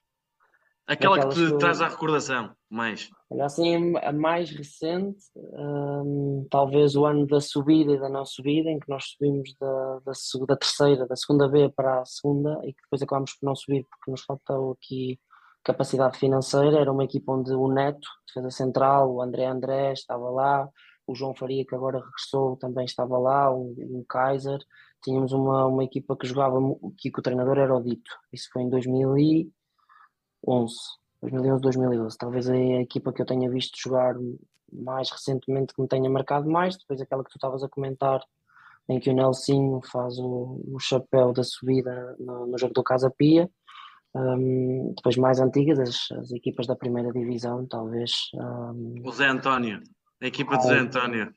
[0.86, 3.10] Aquela que te que traz à recordação, mais.
[3.30, 8.70] Olha, assim, a mais recente, hum, talvez o ano da subida e da não subida,
[8.70, 10.12] em que nós subimos da, da,
[10.46, 13.86] da terceira, da segunda B para a segunda e que depois acabámos por não subir
[13.90, 15.18] porque nos faltou aqui
[15.64, 16.80] capacidade financeira.
[16.80, 20.68] Era uma equipa onde o Neto, defesa central, o André André estava lá,
[21.08, 24.60] o João Faria, que agora regressou, também estava lá, um, um Kaiser.
[25.02, 26.58] Tínhamos uma, uma equipa que jogava,
[26.98, 28.12] que, o treinador era o Dito.
[28.32, 28.70] Isso foi em
[30.46, 30.76] 2011.
[31.22, 32.18] 2011, 2012.
[32.18, 34.16] Talvez a equipa que eu tenha visto jogar
[34.72, 38.22] mais recentemente que me tenha marcado mais, depois aquela que tu estavas a comentar,
[38.90, 43.10] em que o Nelsinho faz o, o chapéu da subida no, no jogo do Casa
[43.10, 43.50] Pia.
[44.16, 48.12] Um, depois mais antigas, as, as equipas da primeira divisão, talvez.
[48.36, 49.82] um, O Zé António.
[50.22, 51.34] A equipa do Ah, Zé António.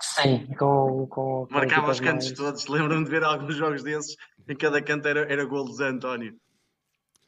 [0.00, 2.66] sim, com, com, com Marcava os cantos mais- todos.
[2.68, 4.16] Lembram-me de ver alguns jogos desses?
[4.48, 6.34] Em cada canto era, era gol do Zé António.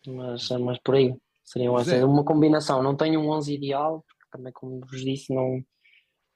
[0.07, 1.97] Mas, mas por aí seriam Zé.
[1.97, 2.83] essas, uma combinação.
[2.83, 5.63] Não tenho um 11 ideal, porque também, como vos disse, não.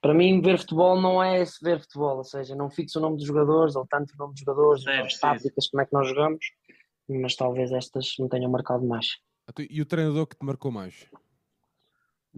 [0.01, 3.17] Para mim, ver futebol não é esse ver futebol, ou seja, não fixo o nome
[3.17, 6.07] dos jogadores ou tanto o nome dos jogadores, Percebes, as táticas, como é que nós
[6.07, 6.45] jogamos,
[7.09, 9.07] mas talvez estas me tenham marcado mais.
[9.49, 11.07] Então, E o treinador que te marcou mais?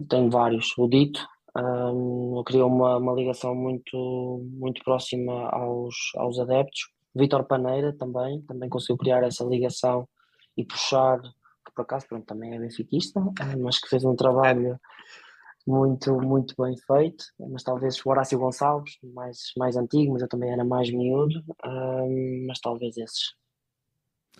[0.08, 0.72] Tenho vários.
[0.78, 6.90] O Dito hum, criou uma, uma ligação muito, muito próxima aos, aos adeptos.
[7.14, 10.08] Vítor Paneira também, também conseguiu criar essa ligação
[10.58, 14.78] e puxar, que por acaso pronto, também é benfiquista, eh, mas que fez um trabalho
[15.64, 17.24] muito, muito bem feito.
[17.38, 22.46] Mas talvez o Horácio Gonçalves, mais, mais antigo, mas eu também era mais miúdo, hum,
[22.48, 23.34] mas talvez esses.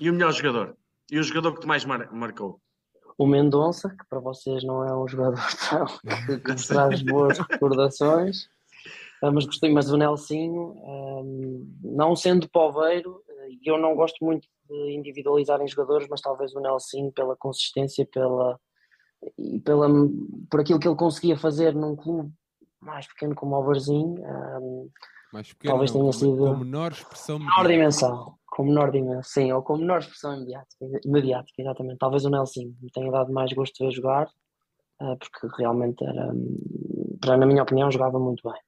[0.00, 0.76] E o melhor jogador?
[1.10, 2.60] E o jogador que te mais mar- marcou?
[3.16, 5.38] O Mendonça, que para vocês não é um jogador
[5.70, 5.86] tão,
[6.26, 8.48] que, que traz boas recordações,
[9.22, 14.48] Ah, mas gostei mais do Nelsinho, hum, não sendo poveiro, e eu não gosto muito
[14.68, 18.58] de individualizar em jogadores, mas talvez o Nelsinho pela consistência, pela,
[19.38, 19.88] e pela,
[20.50, 22.32] por aquilo que ele conseguia fazer num clube
[22.80, 24.14] mais pequeno como o Varzim,
[24.60, 24.88] hum,
[25.32, 29.62] Mais pequeno, Talvez tenha sido- com menor expressão menor dimensão, com menor dimensão, sim, ou
[29.62, 31.98] com menor expressão imediática, mediática, exatamente.
[31.98, 34.30] Talvez o Nelson me tenha dado mais gosto de ver jogar,
[35.00, 38.60] ah, porque realmente era, hum, para, na minha opinião, jogava muito bem.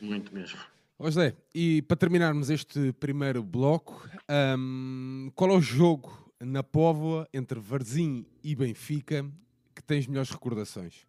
[0.00, 0.58] Muito mesmo.
[1.08, 4.06] José, e para terminarmos este primeiro bloco,
[4.58, 9.24] hum, qual é o jogo na Póvoa entre Varzim e Benfica
[9.74, 11.06] que tens melhores recordações?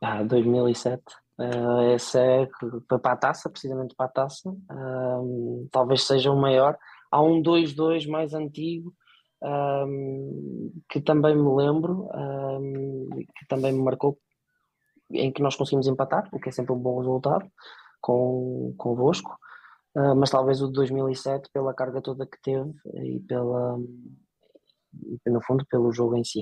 [0.00, 1.02] Ah, 2007,
[1.38, 2.48] ah, esse é
[2.86, 5.20] para a taça, precisamente para a taça, ah,
[5.72, 6.78] talvez seja o maior.
[7.10, 8.94] Há um 2-2 mais antigo
[9.42, 9.86] ah,
[10.88, 12.58] que também me lembro, ah,
[13.36, 14.18] que também me marcou,
[15.10, 17.50] em que nós conseguimos empatar, o que é sempre um bom resultado,
[18.00, 19.36] com, convosco.
[19.96, 23.78] Ah, mas talvez o de 2007 pela carga toda que teve e pela,
[25.26, 26.40] e, no fundo pelo jogo em si.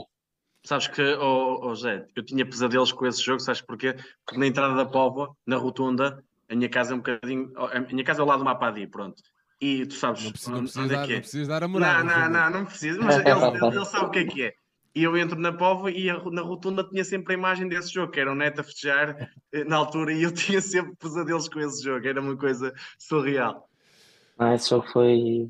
[0.67, 3.95] Sabes que, oh, oh José, eu tinha pesadelos com esse jogo, sabes porquê?
[4.25, 7.53] Porque na entrada da Póvoa, na rotunda, a minha casa é um bocadinho.
[7.57, 9.23] A minha casa é ao lado do Mapadi, pronto.
[9.61, 11.21] E tu sabes Não precisa, não onde é dar, que não é.
[11.21, 12.05] precisas dar a Não, moral.
[12.05, 14.55] não, não, não precisa, mas ele, ele- ele sabe o que é que é.
[14.95, 18.13] E eu entro na Póvoa e a- na rotunda tinha sempre a imagem desse jogo,
[18.13, 21.59] que era o Neto a festejar eh, na altura, e eu tinha sempre pesadelos com
[21.61, 23.69] esse jogo, era uma coisa surreal.
[24.39, 25.49] Não, esse jogo foi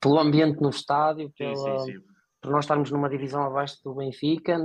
[0.00, 2.00] pelo ambiente no estádio, Sim, pela, sim, sim.
[2.40, 4.58] por nós estarmos numa divisão abaixo do Benfica.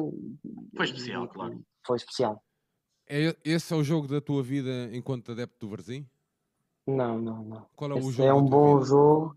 [0.76, 1.62] Foi especial, claro.
[1.86, 2.44] Foi especial.
[3.10, 6.06] É, esse é o jogo da tua vida enquanto adepto do Varzim?
[6.86, 7.66] Não, não, não.
[7.76, 8.86] Qual é o jogo é um bom vida?
[8.86, 9.36] jogo.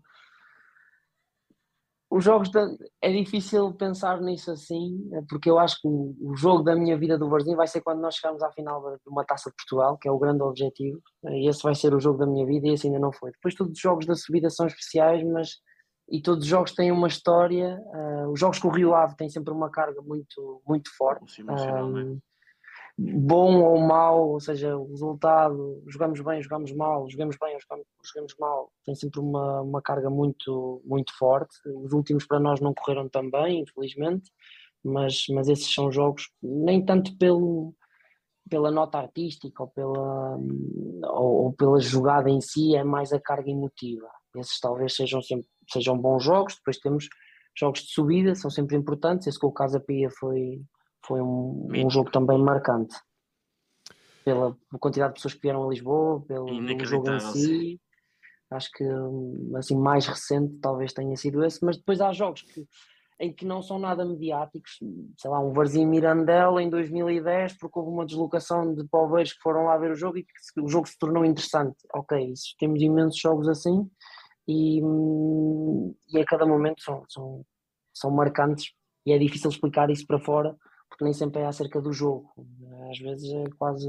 [2.11, 2.67] Os jogos da...
[3.01, 7.17] é difícil pensar nisso assim, porque eu acho que o, o jogo da minha vida
[7.17, 10.09] do Varzim vai ser quando nós chegarmos à final de uma Taça de Portugal, que
[10.09, 11.01] é o grande objetivo.
[11.29, 13.31] E esse vai ser o jogo da minha vida e esse ainda não foi.
[13.31, 15.51] Depois todos os jogos da subida são especiais, mas
[16.11, 17.81] e todos os jogos têm uma história.
[17.93, 21.41] ah, os jogos com o Rio Ave têm sempre uma carga muito muito forte.
[21.41, 21.83] Não é?
[21.83, 22.19] Um,
[23.03, 28.35] bom ou mau, ou seja, o resultado, jogamos bem, jogamos mal, jogamos bem, jogamos, jogamos
[28.39, 31.55] mal, tem sempre uma, uma carga muito, muito forte.
[31.65, 34.31] Os últimos para nós não correram tão bem, infelizmente,
[34.83, 37.73] mas, mas esses são jogos, nem tanto pelo,
[38.49, 40.37] pela nota artística ou pela,
[41.13, 44.09] ou, ou pela jogada em si, é mais a carga emotiva.
[44.35, 47.07] Esses talvez sejam, sempre, sejam bons jogos, depois temos
[47.57, 50.61] jogos de subida, são sempre importantes, esse com o Casa Pia foi,
[51.05, 52.95] foi um, um jogo também marcante.
[54.23, 57.81] Pela quantidade de pessoas que vieram a Lisboa, pelo, pelo jogo em si.
[58.51, 58.83] Acho que
[59.55, 62.67] assim, mais recente talvez tenha sido esse, mas depois há jogos que,
[63.17, 64.77] em que não são nada mediáticos,
[65.17, 69.65] sei lá, um Varzim Mirandela em 2010, porque houve uma deslocação de poveiros que foram
[69.65, 71.77] lá ver o jogo e que o jogo se tornou interessante.
[71.95, 73.89] Ok, temos imensos jogos assim
[74.47, 74.81] e,
[76.13, 77.45] e a cada momento são, são,
[77.93, 78.73] são marcantes
[79.05, 80.57] e é difícil explicar isso para fora
[80.91, 82.29] porque nem sempre é acerca do jogo.
[82.91, 83.87] Às vezes é quase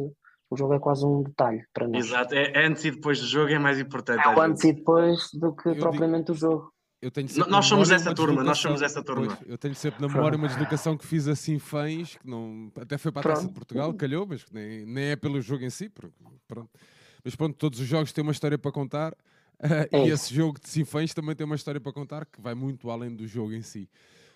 [0.49, 2.07] o jogo é quase um detalhe para nós.
[2.07, 4.21] Exato, é antes e depois do jogo é mais importante.
[4.25, 4.51] É o vezes.
[4.51, 6.73] antes e depois do que Eu digo- propriamente o jogo.
[7.01, 9.27] Eu tenho No- sempre nós somos essa turma, nós somos essa turma.
[9.37, 12.97] Pois, eu tenho sempre na memória uma deslocação que fiz assim fãs, que não, até
[12.97, 13.53] foi para a Taça de.
[13.55, 15.88] Portugal, calhou, mas que nem, nem é pelo jogo em si.
[15.88, 16.15] porque,
[16.47, 16.71] pronto.
[17.25, 19.17] Mas pronto, todos os jogos têm uma história para contar.
[19.59, 22.55] eh, É e esse jogo de Sinfãs também tem uma história para contar que vai
[22.55, 23.88] muito além do jogo em si.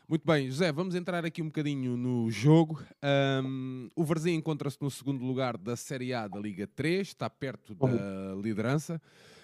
[0.09, 2.81] Muito bem, José, vamos entrar aqui um bocadinho no jogo.
[3.03, 7.75] Ahm, o Varzim encontra-se no segundo lugar da Série A da Liga 3, está perto
[7.75, 9.03] da liderança,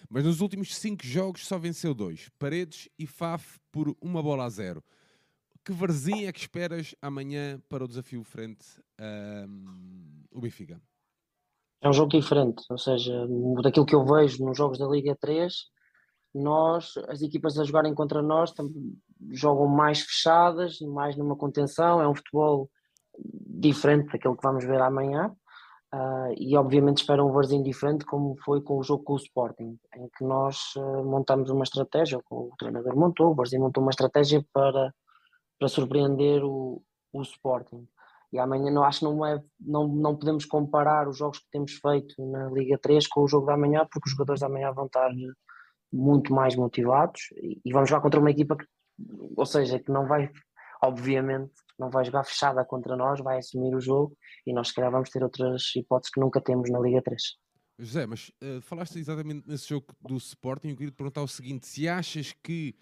[0.09, 4.49] mas nos últimos cinco jogos só venceu dois, Paredes e Faf por uma bola a
[4.49, 4.85] zero.
[5.65, 8.65] Que Varzim é que esperas amanhã para o desafio frente
[10.31, 10.81] o Benfica?
[11.81, 13.27] É um jogo diferente, ou seja,
[13.65, 15.53] daquilo que eu vejo nos jogos da Liga 3,
[16.35, 18.53] nós, as equipas a jogarem contra nós,
[19.31, 22.71] jogam mais fechadas, mais numa contenção, é um futebol
[23.19, 25.35] diferente daquele que vamos ver amanhã.
[25.93, 29.79] ah, e obviamente esperam um Varzim diferente, como foi com o jogo com o Sporting,
[29.97, 34.45] em que nós ah, montamos uma estratégia, o treinador montou, o Varzim montou uma estratégia
[34.53, 34.95] para,
[35.59, 37.87] para surpreender o, o Sporting.
[38.33, 41.73] E amanhã não, acho que não, é, não, não podemos comparar os jogos que temos
[41.75, 44.87] feito na Liga 3 com o jogo da manhã, porque os jogadores da manhã vão
[44.87, 45.11] estar
[45.93, 48.67] muito mais motivados e, vamos jogar contra uma equipa que,
[49.37, 50.31] ou seja, que não vai,
[50.83, 54.91] obviamente, não vai jogar fechada contra nós, vai assumir o jogo e nós se calhar
[54.91, 57.23] vamos ter outras hipóteses que nunca temos na Liga 3.
[57.79, 60.69] José, mas eh, falaste exatamente nesse jogo do Sporting.
[60.69, 62.77] Eu queria te perguntar o seguinte: se achas que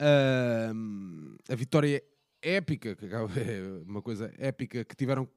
[0.00, 2.02] ahm, a vitória
[2.42, 5.28] épica, que é uma coisa épica, que tiveram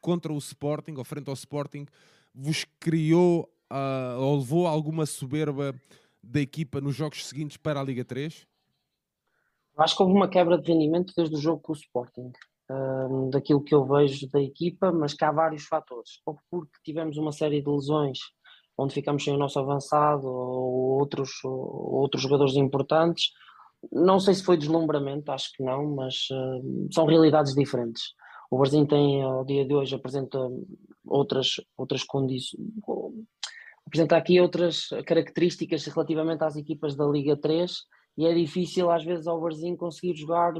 [0.00, 1.86] contra o Sporting, ou frente ao Sporting,
[2.34, 5.74] vos criou ah, ou levou alguma soberba
[6.22, 8.46] da equipa nos jogos seguintes para a Liga 3?
[9.76, 12.32] Acho que houve uma quebra de rendimento desde o jogo com o Sporting,
[12.70, 16.20] hum, daquilo que eu vejo da equipa, mas que há vários fatores.
[16.26, 18.18] Ou porque tivemos uma série de lesões
[18.76, 23.30] onde ficamos sem o nosso avançado ou outros, ou outros jogadores importantes.
[23.92, 28.02] Não sei se foi deslumbramento, acho que não, mas hum, são realidades diferentes.
[28.50, 30.38] O Varzim tem, ao dia de hoje, apresenta
[31.06, 32.60] outras, outras condições,
[33.90, 37.76] apresenta aqui outras características relativamente às equipas da Liga 3
[38.16, 40.54] e é difícil às vezes ao Varzim conseguir jogar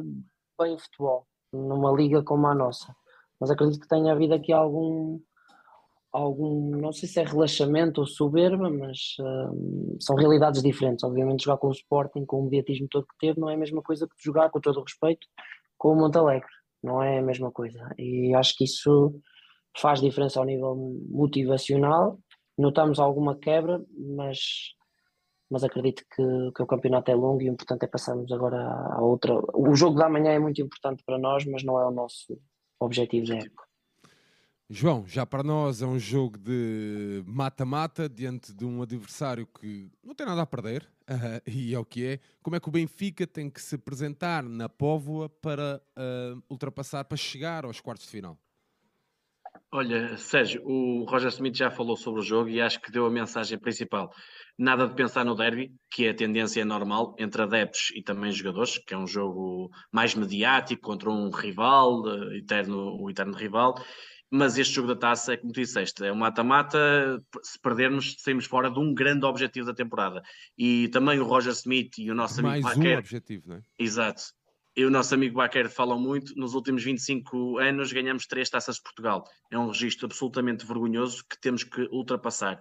[0.60, 2.92] bem futebol numa liga como a nossa.
[3.40, 5.20] Mas acredito que tenha havido aqui algum,
[6.12, 11.04] algum não sei se é relaxamento ou soberba, mas hum, são realidades diferentes.
[11.04, 13.80] Obviamente jogar com o Sporting, com o mediatismo todo que teve, não é a mesma
[13.80, 15.26] coisa que jogar, com todo o respeito,
[15.78, 16.50] com o Montalegre.
[16.82, 17.78] Não é a mesma coisa.
[17.96, 19.14] E acho que isso
[19.78, 20.74] faz diferença ao nível
[21.08, 22.18] motivacional.
[22.60, 24.74] Notamos alguma quebra, mas
[25.50, 29.00] mas acredito que, que o campeonato é longo e o importante é passarmos agora à
[29.00, 29.34] outra.
[29.52, 32.40] O jogo da manhã é muito importante para nós, mas não é o nosso,
[32.80, 33.64] objetivo da época.
[34.72, 40.14] João, já para nós é um jogo de mata-mata diante de um adversário que não
[40.14, 42.20] tem nada a perder, uh, e é o que é.
[42.40, 47.16] Como é que o Benfica tem que se apresentar na Póvoa para uh, ultrapassar, para
[47.16, 48.38] chegar aos quartos de final?
[49.72, 53.11] Olha, Sérgio, o Roger Smith já falou sobre o jogo e acho que deu a
[53.11, 54.12] mensagem principal.
[54.59, 58.78] Nada de pensar no derby, que é a tendência normal entre adeptos e também jogadores,
[58.78, 63.76] que é um jogo mais mediático contra um rival, uh, eterno, o eterno rival.
[64.28, 67.22] Mas este jogo da taça é como tu disseste, é um mata-mata.
[67.40, 70.20] Se perdermos, saímos fora de um grande objetivo da temporada.
[70.59, 73.62] E também o Roger Smith e o nosso Mais amigo um objetivo, não é?
[73.78, 74.22] Exato
[74.80, 78.82] e o nosso amigo Baquer falam muito, nos últimos 25 anos ganhamos três taças de
[78.82, 79.24] Portugal.
[79.52, 82.58] É um registro absolutamente vergonhoso que temos que ultrapassar.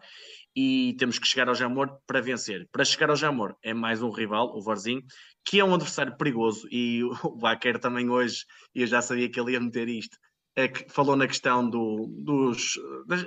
[0.54, 2.68] E temos que chegar ao Jamor para vencer.
[2.74, 5.02] Para chegar ao Jamor é mais um rival, o Varzinho,
[5.46, 6.68] que é um adversário perigoso.
[6.70, 8.44] E o Baquer também hoje,
[8.76, 10.18] eu já sabia que ele ia meter isto,
[10.60, 12.74] é que falou na questão do, dos,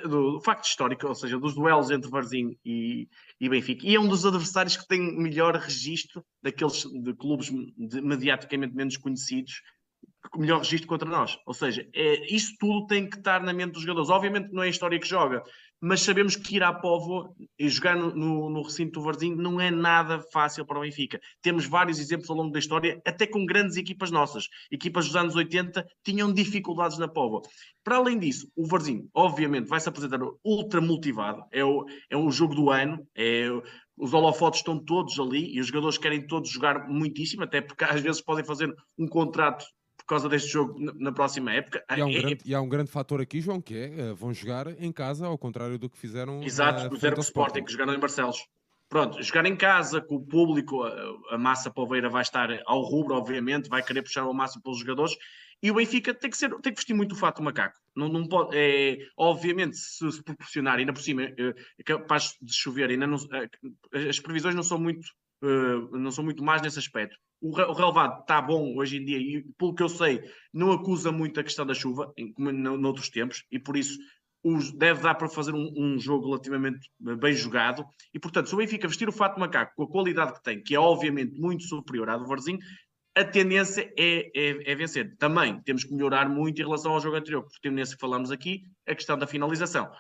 [0.09, 3.09] do, facto histórico, ou seja, dos duelos entre Varzim e,
[3.41, 3.87] e, Benfica.
[3.87, 8.97] E é um dos adversários que tem melhor registro daqueles de clubes de, mediaticamente menos
[8.97, 9.63] conhecidos,
[10.37, 11.39] melhor registro contra nós.
[11.47, 14.11] Ou seja, é, isso tudo tem que estar na mente dos jogadores.
[14.11, 15.43] Obviamente não é a história que joga,
[15.83, 19.61] mas sabemos que ir à Povo e jogar no, no, no, recinto do Varzinho não
[19.61, 21.21] é nada fácil para o Benfica.
[21.43, 24.49] Temos vários exemplos ao longo da história, até com grandes equipas nossas.
[24.71, 27.43] Equipas dos anos 80 tinham dificuldades na Povo.
[27.83, 31.45] Para além disso, o Varzinho, obviamente, vai se apresentar ultra motivado.
[31.51, 33.49] É o, é o jogo do ano, é,
[33.97, 38.01] os holofotes estão todos ali e os jogadores querem todos jogar muitíssimo, até porque às
[38.01, 39.65] vezes podem fazer um contrato
[40.03, 41.85] por causa deste jogo na próxima época.
[41.97, 44.15] E há um, é, grande, e há um grande fator aqui, João, que é uh,
[44.15, 46.43] vão jogar em casa, ao contrário do que fizeram.
[46.43, 48.39] Exato, uh, fizeram o Sporting, que jogaram em Barcelos.
[48.89, 53.15] Pronto, jogar em casa com o público, a, a massa poveira vai estar ao rubro,
[53.15, 55.17] obviamente, vai querer puxar o máximo pelos jogadores.
[55.63, 57.79] E o Benfica tem que, ser, tem que vestir muito o fato do macaco.
[57.95, 61.35] Não, não pode, é, obviamente, se, se proporcionar, ainda por cima, é,
[61.79, 65.07] é capaz de chover, ainda não, é, as previsões não são muito
[65.43, 67.17] Uh, não são muito mais nesse aspecto.
[67.41, 71.11] O, o relevado está bom hoje em dia e, pelo que eu sei, não acusa
[71.11, 73.99] muito a questão da chuva, em, como noutros tempos, e por isso
[74.45, 77.85] os, deve dar para fazer um, um, jogo relativamente bem jogado.
[78.15, 80.75] E, portanto, se o Benfica vestir o fato macaco com a qualidade que tem, que
[80.75, 82.59] é obviamente muito superior à do Varzinho,
[83.15, 85.17] a tendência é, é, é, vencer.
[85.19, 88.63] Também temos que melhorar muito em relação ao jogo anterior, porque tendência que falamos aqui,
[88.87, 89.91] a questão da finalização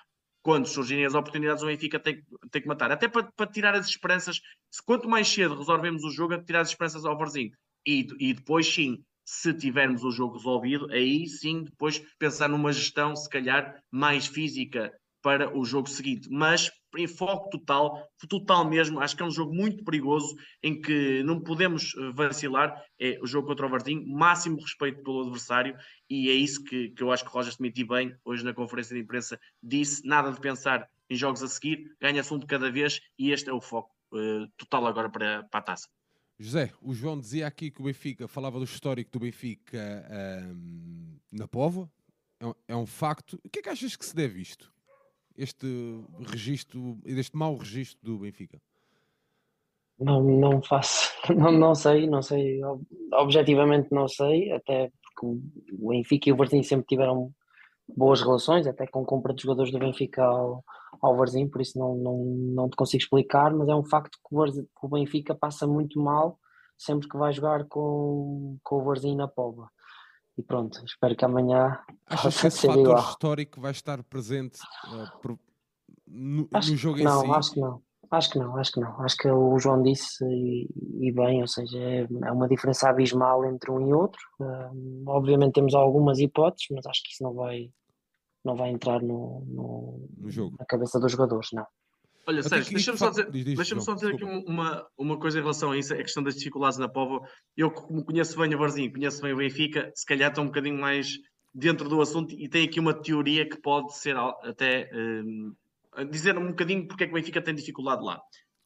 [0.42, 2.90] quando surgirem as oportunidades, o Benfica tem, tem que matar.
[2.90, 6.60] Até para, para tirar as esperanças, se quanto mais cedo resolvemos o jogo, é tirar
[6.60, 7.52] as esperanças ao Varzinho.
[7.86, 13.14] E, e depois, sim, se tivermos o jogo resolvido, aí sim, depois pensar numa gestão,
[13.14, 16.28] se calhar, mais física para o jogo seguinte.
[16.30, 21.22] Mas em foco total, total mesmo, acho que é um jogo muito perigoso em que
[21.22, 22.84] não podemos eh, vacilar.
[22.98, 25.76] É o jogo contra o Varzinho, máximo respeito pelo adversário,
[26.10, 28.94] e é isso que, que eu acho que o Roger Smith bem hoje na conferência
[28.94, 33.00] de imprensa disse: nada de pensar em jogos a seguir, ganha-se um de cada vez,
[33.18, 35.88] e este é o foco uh, total agora para, para a taça.
[36.38, 40.04] José, o João dizia aqui que o Benfica falava do histórico do Benfica
[41.30, 41.88] na Póvoa,
[42.40, 43.38] é um, é um facto.
[43.44, 44.72] O que é que achas que se deve isto?
[45.36, 45.66] Este
[46.20, 48.60] registro, este mau registro do Benfica?
[49.98, 52.60] Não, não faço, não, não sei, não sei,
[53.14, 55.26] objetivamente não sei, até porque
[55.72, 57.32] o Benfica e o Varzim sempre tiveram
[57.96, 60.64] boas relações, até com compra de jogadores do Benfica ao,
[61.00, 64.34] ao Varzim, por isso não, não, não te consigo explicar, mas é um facto que
[64.34, 66.38] o, Varzim, que o Benfica passa muito mal
[66.76, 69.70] sempre que vai jogar com, com o Varzim na Póvoa.
[70.36, 71.78] E pronto, espero que amanhã.
[72.06, 73.10] Achas que esse fator igual.
[73.10, 75.38] histórico vai estar presente uh, por,
[76.06, 77.26] no, no, jogo em não, si?
[77.26, 77.82] Não, acho que não.
[78.10, 79.00] Acho que não, acho que não.
[79.00, 80.68] Acho que o João disse e,
[81.00, 84.20] e bem, ou seja, é, é, uma diferença abismal entre um e outro.
[84.38, 87.70] Uh, obviamente temos algumas hipóteses, mas acho que isso não vai,
[88.44, 90.56] não vai entrar no, no, no jogo.
[90.58, 91.66] na cabeça dos jogadores, não.
[92.26, 95.78] Olha, Sérgio, deixa-me só dizer, deixa só dizer aqui uma, uma coisa em relação a
[95.78, 97.26] isso, a questão das dificuldades na Póvoa.
[97.56, 100.80] Eu, como conheço bem o Varzinho, conheço bem o Benfica, se calhar estou um bocadinho
[100.80, 101.18] mais
[101.52, 105.54] dentro do assunto e tem aqui uma teoria que pode ser até um,
[106.10, 108.20] dizer um bocadinho porque é que o Benfica tem dificuldade lá.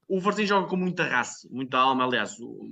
[0.08, 2.68] O Varzinho joga com muita raça, muita alma, aliás, o,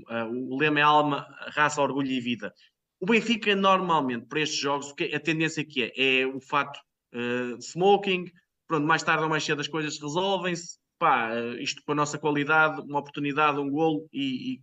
[0.51, 2.53] o lema é alma, raça, orgulho e vida.
[3.01, 6.79] O Benfica, normalmente, para estes jogos, a tendência que é, é o fato
[7.13, 8.27] uh, smoking,
[8.75, 12.81] pronto, mais tarde ou mais cedo as coisas resolvem-se, pá, isto com a nossa qualidade,
[12.81, 14.61] uma oportunidade, um golo, e, e,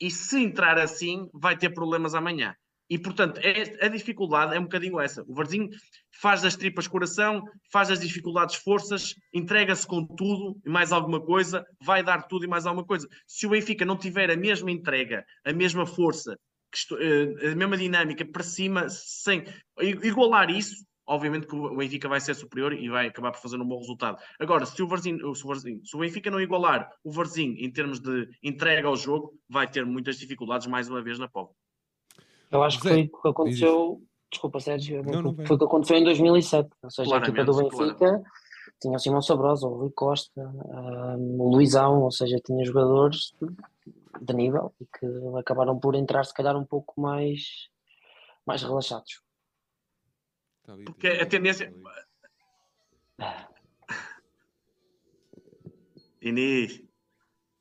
[0.00, 2.54] e, se entrar assim, vai ter problemas amanhã.
[2.88, 5.22] E, portanto, é, a dificuldade é um bocadinho essa.
[5.26, 5.70] O Varzinho
[6.20, 11.64] faz das tripas coração, faz das dificuldades forças, entrega-se com tudo e mais alguma coisa,
[11.82, 13.08] vai dar tudo e mais alguma coisa.
[13.26, 16.38] Se o Benfica não tiver a mesma entrega, a mesma força
[16.70, 19.44] que, a mesma dinâmica para cima, sem
[19.80, 23.66] igualar isso, obviamente que o Benfica vai ser superior e vai acabar por fazer um
[23.66, 24.18] bom resultado.
[24.38, 27.70] Agora, se o, Varzinho, se o, Varzinho, se o Benfica não igualar o Varzinho em
[27.70, 31.50] termos de entrega ao jogo, vai ter muitas dificuldades mais uma vez na POV.
[32.50, 34.02] Eu acho que foi o que aconteceu.
[34.30, 36.68] Desculpa, Sérgio, não, não foi o que aconteceu em 2007.
[36.82, 38.30] Ou seja, claramente, a equipa do Benfica claramente.
[38.80, 43.34] tinha o Simão Sabrosa, o Rui Costa, um, o Luizão, ou seja, tinha jogadores
[44.20, 45.06] de nível e que
[45.38, 47.68] acabaram por entrar, se calhar, um pouco mais,
[48.46, 49.20] mais relaxados.
[50.64, 51.72] Tá Porque a tendência.
[56.20, 56.80] Inês,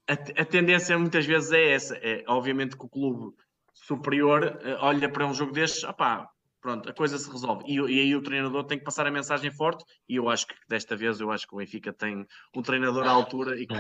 [0.08, 1.98] a, a, tendência muitas vezes é essa.
[1.98, 3.36] É, obviamente que o clube
[3.74, 6.30] superior uh, olha para um jogo destes, opá,
[6.62, 7.64] pronto, a coisa se resolve.
[7.68, 10.56] E, e, aí o treinador tem que passar a mensagem forte, e eu acho que
[10.70, 12.26] desta vez eu acho que o Benfica tem
[12.56, 13.74] um treinador à altura e que,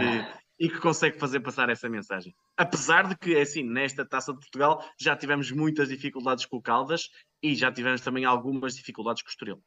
[0.59, 2.33] e que consegue fazer passar essa mensagem.
[2.57, 6.61] Apesar de que, é assim, nesta Taça de Portugal já tivemos muitas dificuldades com o
[6.61, 7.09] Caldas
[7.41, 9.63] e já tivemos também algumas dificuldades com o Estoril.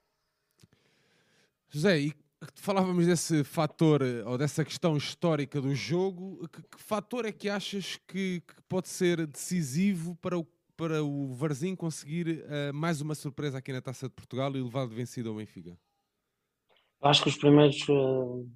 [1.68, 2.14] José, e
[2.55, 7.97] falávamos desse fator ou dessa questão histórica do jogo, que, que fator é que achas
[8.07, 10.47] que, que, pode ser decisivo para o,
[10.77, 14.87] para o Varzim conseguir uh, mais uma surpresa aqui na Taça de Portugal e levar
[14.87, 15.77] de vencido ao Benfica?
[17.03, 18.49] Acho que os primeiros, uh,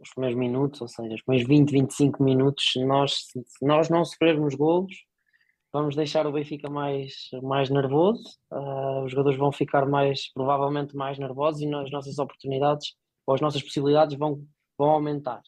[0.00, 4.54] os primeiros minutos, ou seja, os primeiros 20, 25 minutos, nós, se nós não sofrermos
[4.54, 4.94] golos,
[5.76, 11.18] vamos deixar o Benfica mais, mais nervoso, uh, os jogadores vão ficar mais, provavelmente mais
[11.18, 12.94] nervosos e as nossas oportunidades
[13.26, 14.42] ou as nossas possibilidades vão,
[14.78, 15.42] vão aumentar.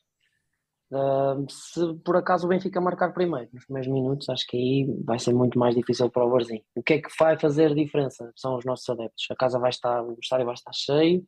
[0.90, 5.18] Uh, se por acaso o Benfica marcar primeiro, nos primeiros minutos, acho que aí vai
[5.18, 6.62] ser muito mais difícil para o Barzinho.
[6.74, 8.30] O que é que vai fazer diferença?
[8.36, 9.26] São os nossos adeptos.
[9.30, 11.26] A casa vai estar, o estádio vai estar cheio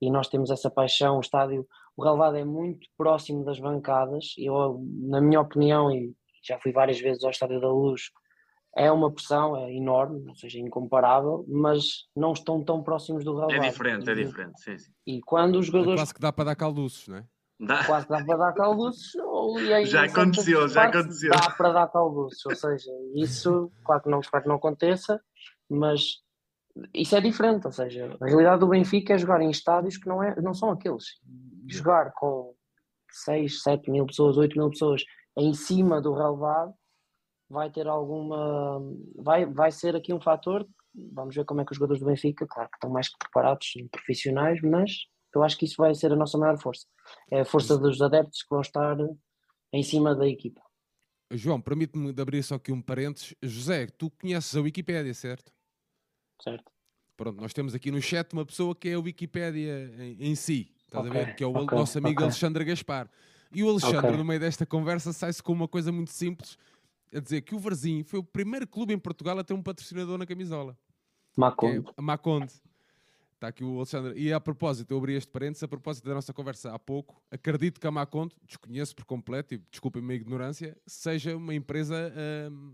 [0.00, 1.16] e nós temos essa paixão.
[1.16, 1.66] O estádio,
[1.96, 4.34] o relevado é muito próximo das bancadas.
[4.38, 6.14] Eu, na minha opinião, e
[6.46, 8.10] já fui várias vezes ao Estádio da Luz,
[8.76, 13.64] é uma pressão, é enorme, ou seja, incomparável, mas não estão tão próximos do relevado.
[13.64, 14.92] É diferente, é diferente, sim, sim.
[15.06, 15.94] E quando os jogadores...
[15.94, 17.24] É quase que dá para dar calduços, não é?
[17.58, 17.84] Dá.
[17.84, 19.12] Quase dá para dar calduços.
[19.88, 21.30] já aconteceu, já aconteceu.
[21.30, 25.18] Dá para dar calduços, ou seja, isso, claro que não espero que não aconteça,
[25.70, 26.20] mas
[26.92, 30.22] isso é diferente, ou seja, a realidade do Benfica é jogar em estádios que não,
[30.22, 31.04] é, não são aqueles.
[31.66, 32.54] Jogar com
[33.10, 35.02] 6, 7 mil pessoas, 8 mil pessoas
[35.38, 36.74] em cima do relevado
[37.48, 38.80] vai ter alguma.
[39.16, 40.66] Vai, vai ser aqui um fator.
[40.94, 43.68] Vamos ver como é que os jogadores do Benfica, claro que estão mais que preparados,
[43.90, 44.92] profissionais, mas
[45.34, 46.86] eu acho que isso vai ser a nossa maior força.
[47.30, 48.96] É a força dos adeptos que vão estar
[49.72, 50.62] em cima da equipa.
[51.32, 53.34] João, permite-me abrir só aqui um parênteses.
[53.42, 55.52] José, tu conheces a Wikipédia, certo?
[56.40, 56.72] Certo.
[57.16, 60.72] Pronto, nós temos aqui no chat uma pessoa que é a Wikipédia em, em si,
[60.86, 61.34] estás okay, a ver?
[61.34, 62.24] Que é o okay, nosso amigo okay.
[62.24, 63.10] Alexandre Gaspar.
[63.54, 66.58] E o Alexandre, no meio desta conversa, sai-se com uma coisa muito simples
[67.14, 70.18] a dizer que o Varzim foi o primeiro clube em Portugal a ter um patrocinador
[70.18, 70.76] na camisola.
[71.36, 71.86] Maconde.
[71.96, 72.52] É Maconde.
[73.34, 74.18] Está aqui o Alexandre.
[74.18, 77.78] E a propósito, eu abri este parênteses, a propósito da nossa conversa há pouco, acredito
[77.78, 82.12] que a Maconde, desconheço por completo, e desculpem a minha ignorância, seja uma empresa
[82.50, 82.72] hum,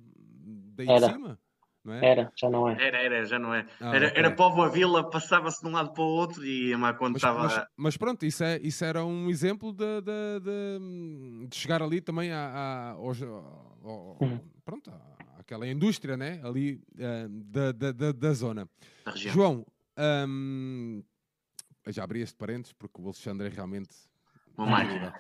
[0.75, 1.09] daí Era.
[1.09, 1.41] de cima.
[1.85, 2.07] Não é?
[2.07, 2.77] Era, já não é.
[2.81, 3.67] Era, era, já não é.
[3.81, 4.19] Ah, era, okay.
[4.19, 7.43] era povo a vila, passava-se de um lado para o outro e a Maconde estava.
[7.43, 12.01] Mas, mas, pronto, isso, é, isso era um exemplo de, de, de, de chegar ali
[12.01, 13.13] também a, a, ao,
[13.83, 14.41] ao, uhum.
[14.65, 14.93] pronto,
[15.39, 16.41] àquela indústria né?
[16.45, 18.69] ali uh, da, da, da, zona.
[19.05, 19.67] Da João,
[20.29, 21.03] um,
[21.89, 23.91] já abri este parênteses porque o Alexandre é realmente.
[24.57, 25.15] Uma máquina.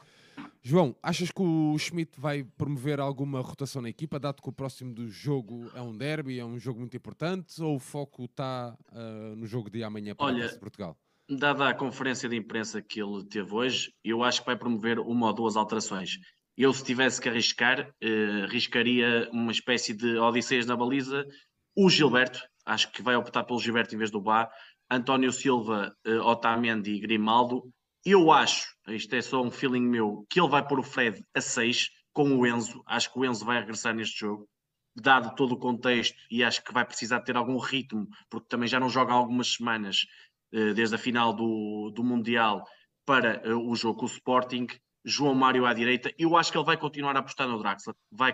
[0.65, 4.95] João, achas que o Schmidt vai promover alguma rotação na equipa, dado que o próximo
[4.95, 9.35] do jogo é um derby, é um jogo muito importante, ou o foco está uh,
[9.35, 10.97] no jogo de amanhã para Olha, Portugal?
[11.29, 15.27] Dada a conferência de imprensa que ele teve hoje, eu acho que vai promover uma
[15.27, 16.19] ou duas alterações.
[16.57, 21.27] Eu, se tivesse que arriscar, uh, arriscaria uma espécie de Odisseias na baliza.
[21.77, 24.49] O Gilberto, acho que vai optar pelo Gilberto em vez do Bá.
[24.89, 27.65] António Silva, uh, Otamendi e Grimaldo.
[28.05, 31.41] Eu acho, isto é só um feeling meu, que ele vai pôr o Fred a
[31.41, 32.83] 6 com o Enzo.
[32.87, 34.49] Acho que o Enzo vai regressar neste jogo,
[34.95, 38.81] dado todo o contexto, e acho que vai precisar ter algum ritmo, porque também já
[38.81, 40.05] não joga há algumas semanas,
[40.53, 42.67] eh, desde a final do, do Mundial,
[43.07, 44.67] para eh, o jogo com o Sporting.
[45.05, 46.13] João Mário à direita.
[46.17, 48.33] Eu acho que ele vai continuar a apostar no Draxler, vai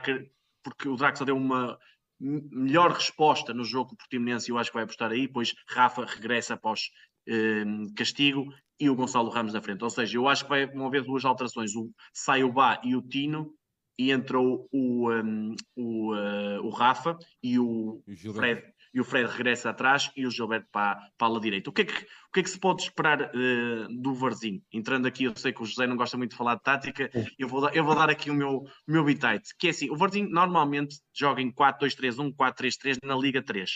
[0.62, 1.79] porque o Draxler deu uma
[2.21, 6.05] melhor resposta no jogo com o Portimonense eu acho que vai apostar aí, pois Rafa
[6.05, 6.91] regressa após
[7.27, 7.64] eh,
[7.97, 9.83] castigo e o Gonçalo Ramos na frente.
[9.83, 12.95] Ou seja, eu acho que vai, vão haver duas alterações: o, sai o Bá e
[12.95, 13.53] o Tino,
[13.99, 18.01] e entrou o, um, o, uh, o Rafa e o,
[18.33, 18.62] Fred,
[18.95, 21.68] e o Fred regressa atrás e o Gilberto para, para a direita.
[21.68, 24.62] O que, é que, o que é que se pode esperar uh, do Varzinho?
[24.72, 27.49] Entrando aqui, eu sei que o José não gosta muito de falar de tática, eu
[27.49, 30.31] vou, eu vou dar aqui o meu, o meu bitite, que é assim, o Varzinho
[30.31, 33.68] normalmente joga em 4-2-3-1, 4-3-3 na Liga 3,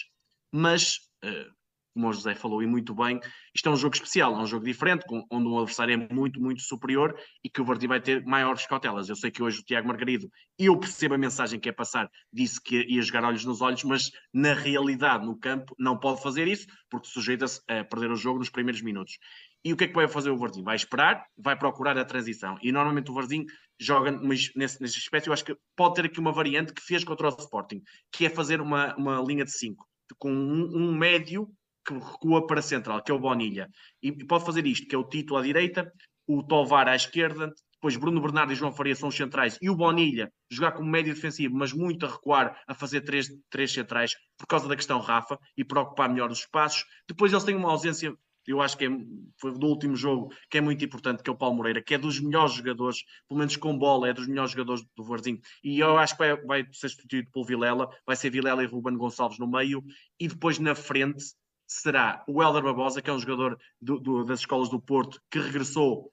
[0.52, 1.61] mas uh,
[1.92, 3.20] como o José falou e muito bem,
[3.54, 6.62] isto é um jogo especial, é um jogo diferente, onde um adversário é muito, muito
[6.62, 7.14] superior
[7.44, 9.08] e que o Vardy vai ter maiores cautelas.
[9.08, 10.28] Eu sei que hoje o Tiago Margarido,
[10.58, 14.10] eu percebo a mensagem que é passar, disse que ia jogar olhos nos olhos, mas
[14.32, 18.50] na realidade, no campo, não pode fazer isso, porque sujeita-se a perder o jogo nos
[18.50, 19.18] primeiros minutos.
[19.64, 20.62] E o que é que vai fazer o Vardim?
[20.62, 22.58] Vai esperar, vai procurar a transição.
[22.62, 23.46] E normalmente o Vardim
[23.78, 25.28] joga nesse, nesse aspecto.
[25.28, 28.30] Eu acho que pode ter aqui uma variante que fez contra o Sporting, que é
[28.30, 29.86] fazer uma, uma linha de 5,
[30.18, 31.48] com um, um médio
[31.84, 33.68] que recua para central, que é o Bonilha.
[34.02, 35.92] E pode fazer isto, que é o Tito à direita,
[36.26, 37.52] o Tovar à esquerda,
[37.82, 41.12] depois Bruno Bernardo e João Faria são os centrais, e o Bonilha jogar como médio
[41.12, 45.36] defensivo, mas muito a recuar, a fazer três, três centrais, por causa da questão Rafa,
[45.56, 46.84] e para ocupar melhor os espaços.
[47.08, 48.14] Depois eles têm uma ausência,
[48.46, 48.88] eu acho que é,
[49.40, 51.98] foi do último jogo, que é muito importante, que é o Paulo Moreira, que é
[51.98, 55.40] dos melhores jogadores, pelo menos com bola, é dos melhores jogadores do Varzinho.
[55.64, 58.96] E eu acho que vai, vai ser substituído pelo Vilela, vai ser Vilela e Ruben
[58.96, 59.82] Gonçalves no meio,
[60.20, 61.24] e depois na frente
[61.66, 65.38] será o Helder Barbosa, que é um jogador do, do, das escolas do Porto, que
[65.38, 66.12] regressou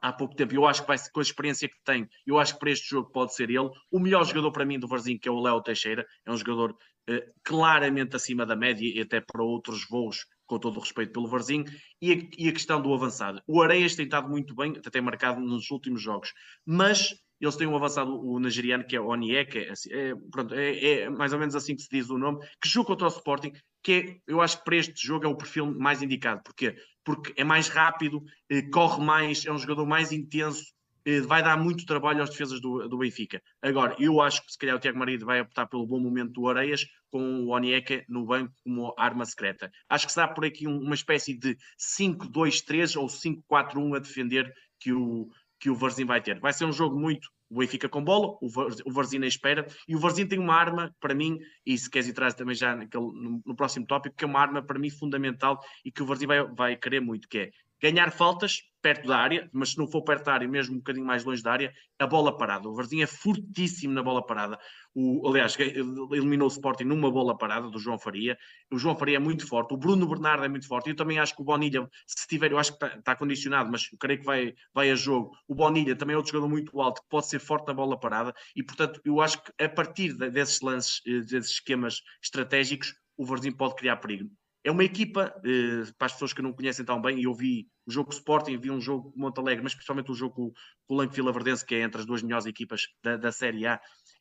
[0.00, 0.54] há pouco tempo.
[0.54, 3.10] Eu acho que vai com a experiência que tem, eu acho que para este jogo
[3.10, 3.70] pode ser ele.
[3.90, 6.76] O melhor jogador para mim do Varzinho, que é o Léo Teixeira, é um jogador
[7.08, 11.28] eh, claramente acima da média e até para outros voos, com todo o respeito pelo
[11.28, 11.64] Varzinho.
[12.00, 13.42] E a, e a questão do avançado.
[13.46, 16.32] O Areias tem estado muito bem, até tem marcado nos últimos jogos,
[16.66, 21.02] mas eles têm um avançado, o nigeriano, que é Oniek, é, assim, é, pronto, é,
[21.02, 23.52] é, mais ou menos assim que se diz o nome, que joga contra o Sporting,
[23.82, 26.42] que é, eu acho que para este jogo é o perfil mais indicado.
[26.42, 26.76] Porquê?
[27.04, 30.64] Porque é mais rápido, eh, corre mais, é um jogador mais intenso,
[31.04, 33.42] eh, vai dar muito trabalho às defesas do, do Benfica.
[33.62, 36.48] Agora, eu acho que se calhar o Tiago Marido vai optar pelo bom momento do
[36.48, 39.70] Areias com o Onieka no banco como arma secreta.
[39.88, 45.28] Acho que será por aqui uma espécie de 5-2-3 ou 5-4-1 a defender que o,
[45.58, 46.38] que o Varzim vai ter.
[46.40, 49.98] Vai ser um jogo muito o Benfica com bola, o Varzim na espera, e o
[49.98, 53.42] Varzim tem uma arma, para mim, e se queres ir atrás também já naquele, no,
[53.44, 56.46] no, próximo tópico, que é uma arma para mim fundamental e que o Varzim vai,
[56.46, 60.26] vai querer muito, que é ganhar faltas perto da área, mas se não for perto
[60.26, 62.68] da área, mesmo um bocadinho mais longe da área, a bola parada.
[62.68, 64.58] O Varzinho é fortíssimo na bola parada.
[64.94, 68.38] O, aliás, eliminou o Sporting numa bola parada do João Faria.
[68.70, 69.74] O João Faria é muito forte.
[69.74, 70.90] O Bruno Bernardo é muito forte.
[70.90, 73.88] Eu também acho que o Bonilha, se tiver, eu acho que está, está condicionado, mas
[73.92, 75.36] eu creio que vai, vai a jogo.
[75.46, 78.32] O Bonilha também é outro jogador muito alto, que pode ser forte na bola parada.
[78.54, 83.56] E, portanto, eu acho que a partir desses lances, eh, desses esquemas estratégicos, o Varzinho
[83.56, 84.30] pode criar perigo.
[84.64, 87.90] É uma equipa, eh, para as pessoas que não conhecem tão bem, eu vi o
[87.90, 90.52] jogo Sporting, vi um jogo Monte Alegre, mas principalmente o jogo com,
[90.94, 93.80] o Lanque Vila Verdense, que é entre as duas melhores equipas da, da Série A.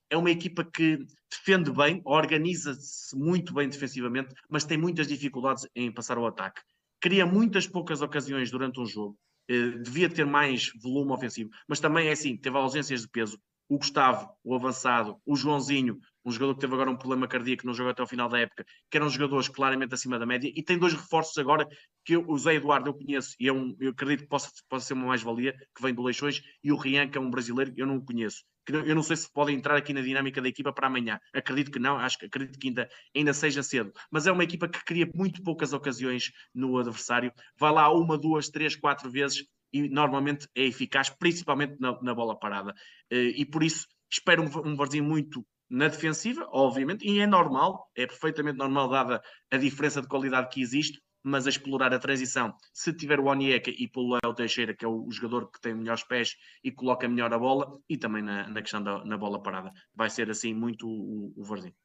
[0.09, 5.91] É uma equipa que defende bem, organiza-se muito bem defensivamente, mas tem muitas dificuldades em
[5.91, 6.61] passar o ataque.
[7.01, 9.17] Cria muitas poucas ocasiões durante um jogo,
[9.49, 13.39] eh, devia ter mais volume ofensivo, mas também é assim, teve ausências de peso.
[13.69, 17.73] O Gustavo, o avançado, o Joãozinho, um jogador que teve agora um problema cardíaco, não
[17.73, 20.77] jogou até ao final da época, que eram jogadores claramente acima da média, e tem
[20.77, 21.65] dois reforços agora
[22.03, 24.87] que eu, o Zé Eduardo eu conheço, e é um, eu acredito que possa, possa
[24.87, 27.87] ser uma mais-valia, que vem do Leixões, e o Rian, que é um brasileiro, eu
[27.87, 28.43] não o conheço.
[28.69, 31.17] Eu não sei se pode entrar aqui na dinâmica da equipa para amanhã.
[31.33, 33.93] Acredito que não, acho que acredito que ainda, ainda seja cedo.
[34.11, 37.31] Mas é uma equipa que cria muito poucas ocasiões no adversário.
[37.57, 42.37] Vai lá uma, duas, três, quatro vezes e normalmente é eficaz, principalmente na, na bola
[42.37, 42.73] parada.
[43.09, 47.91] Eh, e por isso espero um, um Varzinho muito na defensiva, obviamente, e é normal,
[47.95, 52.55] é perfeitamente normal, dada a diferença de qualidade que existe, mas a explorar a transição.
[52.73, 56.03] Se tiver o Onieka e pelo Léo Teixeira, que é o jogador que tem melhores
[56.03, 59.71] pés e coloca melhor a bola, e também na, na questão da na bola parada.
[59.93, 61.75] Vai ser assim muito o, o Varzinho.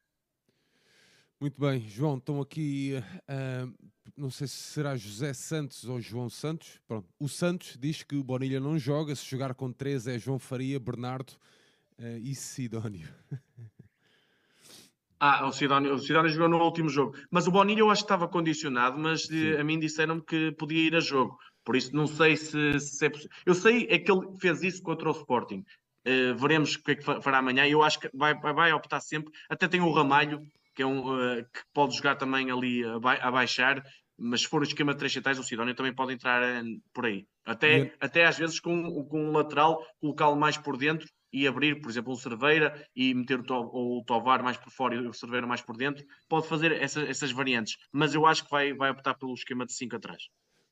[1.40, 6.80] Muito bem, João, estão aqui, uh, não sei se será José Santos ou João Santos.
[6.86, 10.38] Pronto, o Santos diz que o Bonilha não joga, se jogar com três é João
[10.38, 11.36] Faria, Bernardo
[11.98, 13.08] uh, e Sidónio.
[15.24, 17.16] Ah, o Sidónio, o Sidónio jogou no último jogo.
[17.30, 20.84] Mas o Bonilha eu acho que estava condicionado, mas de, a mim disseram-me que podia
[20.84, 21.38] ir a jogo.
[21.64, 23.30] Por isso não sei se, se é possível.
[23.46, 25.64] Eu sei é que ele fez isso contra o Sporting.
[26.04, 27.64] Uh, veremos o que é que fará amanhã.
[27.68, 29.32] Eu acho que vai, vai, vai optar sempre.
[29.48, 30.40] Até tem o Ramalho,
[30.74, 33.80] que, é um, uh, que pode jogar também ali a, ba a baixar.
[34.18, 37.06] Mas se for o esquema de três centrais, o Sidónio também pode entrar uh, por
[37.06, 37.28] aí.
[37.46, 41.90] Até, até às vezes com, com um lateral, colocá-lo mais por dentro e abrir, por
[41.90, 45.46] exemplo, um Cerveira e meter o, to o Tovar mais por fora e o Cerveira
[45.46, 49.14] mais por dentro, pode fazer essa, essas variantes, mas eu acho que vai, vai optar
[49.14, 50.24] pelo esquema de 5 atrás.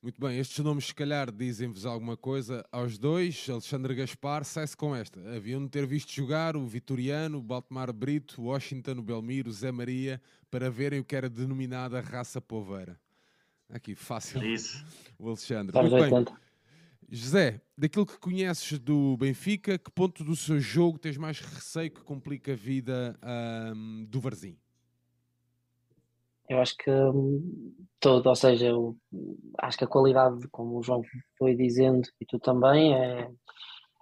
[0.02, 3.46] Muito bem, estes nomes se calhar dizem-vos alguma coisa aos dois.
[3.50, 5.20] Alexandre Gaspar sai-se com esta.
[5.36, 9.52] Haviam de ter visto jogar o Vitoriano, o Baltemar Brito, o Washington, o Belmiro, o
[9.52, 10.18] Zé Maria,
[10.50, 12.98] para verem o que era denominada raça poveira.
[13.68, 14.42] Aqui, fácil.
[14.42, 14.82] Isso.
[15.18, 15.78] O Alexandre.
[15.78, 16.24] Muito bem.
[17.11, 17.16] 80.
[17.16, 22.02] José, daquilo que conheces do Benfica, que ponto do seu jogo tens mais receio que
[22.02, 24.56] complica a vida ahm, do Varzim?
[26.48, 28.96] Eu acho que hum, todo, ou seja, eu
[29.58, 31.02] acho que a qualidade, como o João
[31.38, 33.30] foi dizendo, e tu também, é,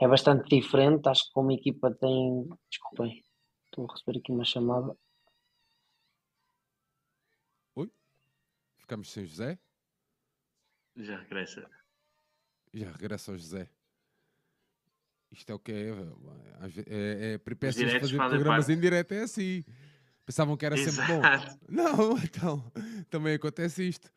[0.00, 1.08] é bastante diferente.
[1.08, 2.48] Acho que como equipa tem.
[2.70, 3.22] Desculpem,
[3.66, 4.96] estou a receber aqui uma chamada.
[8.88, 9.58] Ficamos sem José?
[10.96, 11.68] Já regressa.
[12.74, 13.68] Já regressa ao José.
[15.30, 15.90] Isto é o que é.
[16.60, 18.72] às ve- É, é peripécias de fazer programas parte.
[18.76, 19.64] em direto, é assim.
[20.24, 21.18] Pensavam que era sempre bom.
[21.18, 21.58] Exato.
[21.68, 22.72] Não, então,
[23.10, 24.10] também acontece isto.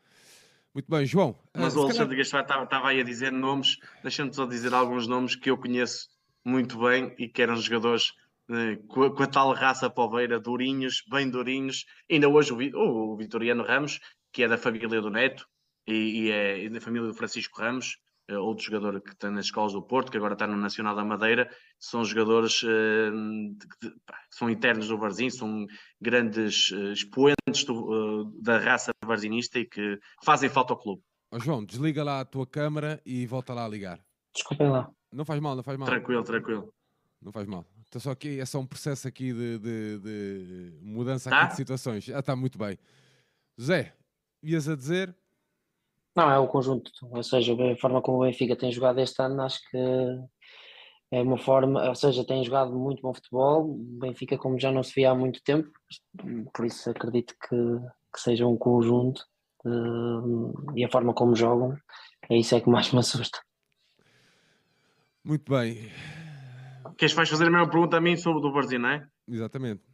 [0.74, 1.38] Muito bem, João.
[1.54, 5.06] ah, Mas o calhar- Alexandre Gaspar estava- aí a dizer nomes, deixa-me só dizer alguns
[5.06, 6.08] nomes que eu conheço
[6.45, 8.14] muito bem e que eram jogadores
[8.49, 11.86] eh, com, a, com a tal raça poveira, durinhos, bem durinhos.
[12.10, 13.99] Ainda hoje o, o Vitoriano Ramos,
[14.32, 15.45] que é da família do Neto
[15.86, 17.97] e, e é da família do Francisco Ramos,
[18.39, 21.49] outro jogador que está nas escolas do Porto, que agora está no Nacional da Madeira,
[21.79, 25.65] são jogadores eh, de- de- pá, que são internos do Varzim, são
[25.99, 31.01] grandes eh, expoentes do, eh, da raça varzinista e que fazem falta ao clube.
[31.32, 33.99] Ó, João, desliga lá a tua câmara e volta lá a ligar.
[34.34, 34.89] Desculpem lá.
[35.11, 35.88] Não faz mal, não faz mal.
[35.88, 36.73] Tranquilo, tranquilo.
[37.21, 37.65] Não faz mal.
[37.88, 41.41] Então só que é só um processo aqui de, de- de mudança Tá?
[41.41, 42.09] aqui de situações.
[42.09, 42.77] Ah, está muito bem.
[43.59, 43.93] Zé,
[44.41, 45.15] ias a dizer?
[46.16, 49.41] Não, é o conjunto, ou seja, a forma como o Benfica tem jogado este ano,
[49.41, 49.78] acho que
[51.12, 53.70] é uma forma, ou seja, tem jogado muito bom futebol.
[53.70, 55.70] O Benfica, como já não se via há muito tempo,
[56.53, 57.55] por isso acredito que,
[58.14, 59.22] que seja um conjunto
[59.66, 61.78] eh, e a forma como jogam,
[62.30, 63.39] é isso é que mais me assusta.
[65.24, 65.91] Muito bem.
[66.97, 69.05] Queres vais fazer a mesma pergunta a mim sobre o do Varzim, não é?
[69.28, 69.90] Exatamente.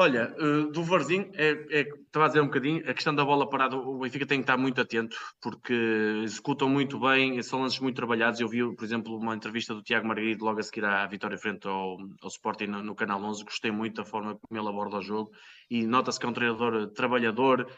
[0.00, 3.50] Olha, eh, do Varzim, é, é, estava a dizer um bocadinho, a questão da bola
[3.50, 5.74] parada, o Benfica tem que estar muito atento, porque
[6.22, 8.38] executam muito bem, são lances muito trabalhados.
[8.38, 11.66] Eu vi, por exemplo, uma entrevista do Tiago Margarido logo a seguir à vitória frente
[11.66, 15.02] ao, ao Sporting no, no Canal 11, gostei muito da forma como ele aborda o
[15.02, 15.32] jogo,
[15.68, 17.68] e nota-se que é um treinador trabalhador,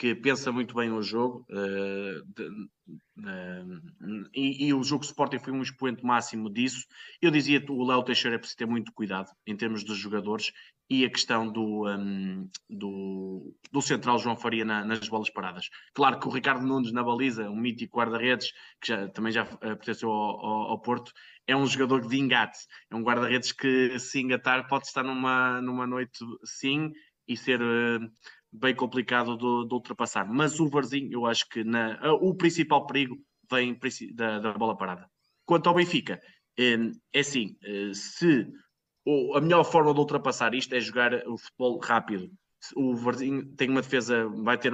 [0.00, 2.68] que pensa muito bem o jogo, eh, de-
[3.26, 3.64] eh,
[4.34, 6.86] e, e o jogo Sporting foi um expoente máximo disso.
[7.20, 10.52] Eu dizia que o Léo Teixeira é preciso ter muito cuidado em termos dos jogadores,
[10.88, 15.68] e a questão do, um, do, do central João Faria na- nas bolas paradas.
[15.94, 19.74] Claro que o Ricardo Nunes na baliza, um mítico guarda-redes, que já, também já eh,
[19.76, 21.12] pertenceu ao, ao- ao Porto,
[21.46, 22.58] é um jogador de engate,
[22.90, 26.90] é um guarda-redes que se engatar pode estar numa, numa noite sim
[27.28, 27.98] e ser eh,
[28.52, 30.26] bem complicado de, de ultrapassar.
[30.26, 33.16] Mas o Varzinho, eu acho que na- o principal perigo
[33.50, 33.78] vem
[34.14, 35.08] da, da bola parada.
[35.44, 36.20] Quanto ao Benfica,
[36.58, 38.46] eh, é assim, eh, se
[39.34, 42.30] a melhor forma de ultrapassar isto é jogar o futebol rápido.
[42.76, 44.72] O Varzinho tem uma defesa, vai ter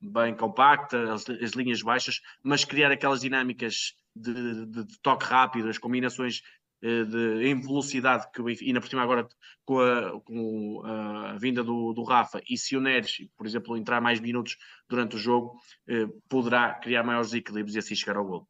[0.00, 5.68] bem compacta, as, as linhas baixas, mas criar aquelas dinâmicas de, de- de toque rápido,
[5.68, 6.40] as combinações
[6.82, 8.68] de, em velocidade, que o Benfica-
[9.02, 9.28] agora
[9.64, 14.00] com a, com a vinda do, do Rafa, e se o Neres, por exemplo, entrar
[14.00, 14.56] mais minutos
[14.88, 18.48] durante o jogo, eh, poderá criar maiores equilíbrios e assim chegar ao gol.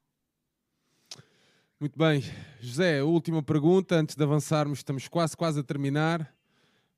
[1.80, 2.22] Muito bem.
[2.60, 6.34] José, última pergunta, antes de avançarmos, estamos quase, quase a terminar.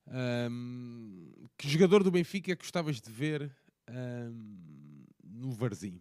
[0.08, 3.54] Ahm, que jogador do Benfica gostavas de ver
[3.86, 6.00] ahm, no Varzim?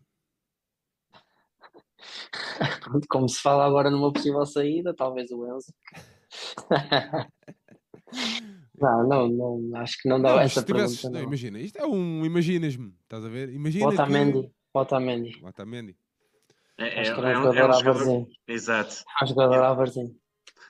[3.10, 5.74] Como se fala agora numa possível saída, talvez o Enzo.
[8.78, 11.04] Não, não, não, acho que não dá Não, essa pergunta.
[11.04, 11.22] não, Não.
[11.22, 13.50] imagina, isto é um imaginas-me, estás a ver?
[13.54, 14.52] Imagina Otamendi, que...
[14.74, 15.40] Otamendi.
[15.46, 15.98] Otamendi.
[16.80, 18.28] É, Acho é- que era um é um- jogador é um à jogador- Varzim.
[18.48, 18.96] Exato.
[19.22, 20.18] É um jogador à Varzim.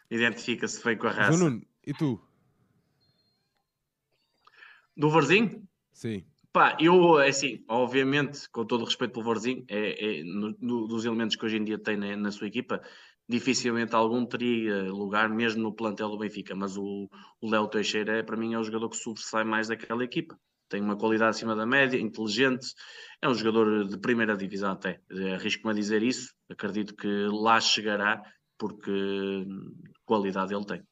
[0.09, 1.37] Identifica-se bem com a raça.
[1.37, 2.21] Nuno, e tu?
[4.97, 5.65] Do Varzim?
[5.93, 6.25] Sim.
[6.53, 10.87] Pá, eu, é assim, obviamente, com todo o respeito pelo Varzim, é, é, no- no-
[10.87, 12.81] dos elementos que hoje em dia tem na, na sua equipa,
[13.27, 17.07] dificilmente algum teria lugar mesmo no plantel do Benfica, mas o
[17.41, 20.37] Léo Teixeira, é, para mim, é o jogador que sobressai mais daquela equipa.
[20.67, 22.73] Tem uma qualidade acima da média, inteligente,
[23.21, 24.99] é um jogador de primeira divisão até.
[25.35, 28.21] Arrisco-me a dizer isso, acredito que lá chegará,
[28.57, 29.45] porque
[30.05, 30.83] qualidade ele tem.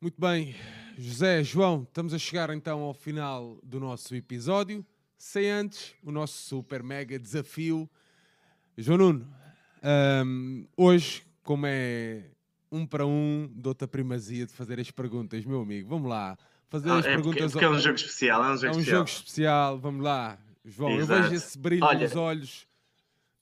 [0.00, 0.54] Muito bem,
[1.02, 4.84] José, João, estamos a chegar então ao final do nosso episódio.
[5.16, 7.88] Sem antes o nosso super mega desafio.
[8.76, 9.34] João Nuno,
[9.82, 12.24] ahm, hoje, como é
[12.70, 15.88] um para um, dou-te a primazia de fazer as perguntas, meu amigo.
[15.88, 16.36] Vamos lá,
[16.68, 17.52] fazer Ah, as é, perguntas.
[17.52, 18.96] porque é um jogo especial, é um jogo é um especial.
[18.98, 20.38] jogo especial, vamos lá.
[20.66, 21.12] João, Exato.
[21.12, 22.66] eu vejo esse brilho Olha, nos olhos.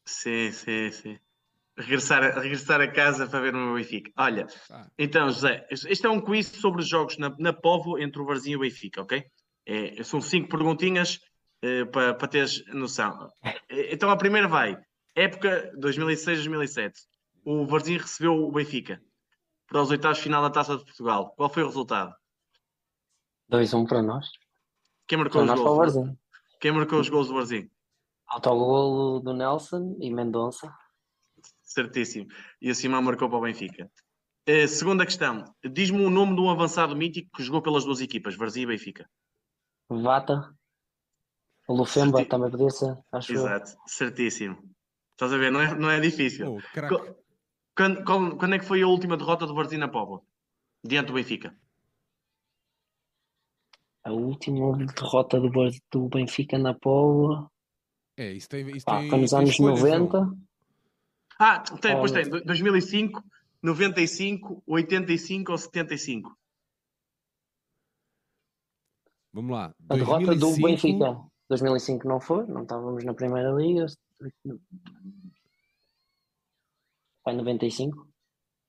[0.05, 1.19] Sim, sim, sim.
[1.79, 4.11] Regressar, a, regressar a casa para ver o meu Benfica.
[4.16, 4.89] Olha, ah.
[4.99, 8.55] então, José, este é um quiz sobre os jogos na, na Povo entre o Varzinho
[8.55, 9.24] e o Benfica, ok?
[9.64, 11.20] É, são cinco perguntinhas
[11.64, 13.31] uh, para, para teres noção.
[13.45, 14.76] Eh, então, a primeira vai.
[15.14, 16.93] Época 2006-2007.
[17.45, 19.01] O Varzinho recebeu o Benfica
[19.68, 21.33] para os oitavos de final da Taça de Portugal.
[21.37, 22.14] Qual foi o resultado?
[23.53, 24.26] 2-1 um para nós.
[25.07, 26.16] Quem marcou para os gols?
[26.61, 27.70] Quem marcou os gols do Barzinho?
[28.26, 30.72] Autogolo do Nelson e Mendonça.
[31.69, 32.27] Certíssimo.
[32.61, 33.91] E o Simão marcou para o Benfica.
[34.49, 35.45] Uh, segunda questão.
[35.62, 39.09] Diz-me o nome de um avançado mítico que jogou pelas duas equipas, Varzim e Benfica.
[39.91, 40.55] Vata.
[41.69, 42.31] Lufemba Certi...
[42.31, 43.77] também podia ser, acho Exato, eu.
[43.87, 44.57] certíssimo.
[45.12, 46.57] Estás a ver, não é, não é difícil.
[46.57, 46.61] Oh,
[47.77, 50.23] quando, quando, quando, é que foi a última derrota do Varzim na Póvoa?
[50.83, 51.55] Diante do Benfica?
[54.03, 55.51] A última derrota do,
[55.91, 57.51] do Benfica na Póvoa
[58.19, 58.69] é, isso tem.
[58.77, 60.37] Isso Pá, tem nos anos 90.
[61.39, 62.28] Ah, tem, pois tem.
[62.28, 63.22] 2005,
[63.62, 66.39] 95, 85 ou 75.
[69.32, 69.74] Vamos lá.
[69.89, 70.18] A 2005...
[70.18, 71.28] derrota do Benfica.
[71.49, 73.86] 2005 não foi, não estávamos na Primeira Liga.
[77.24, 78.09] Foi 95?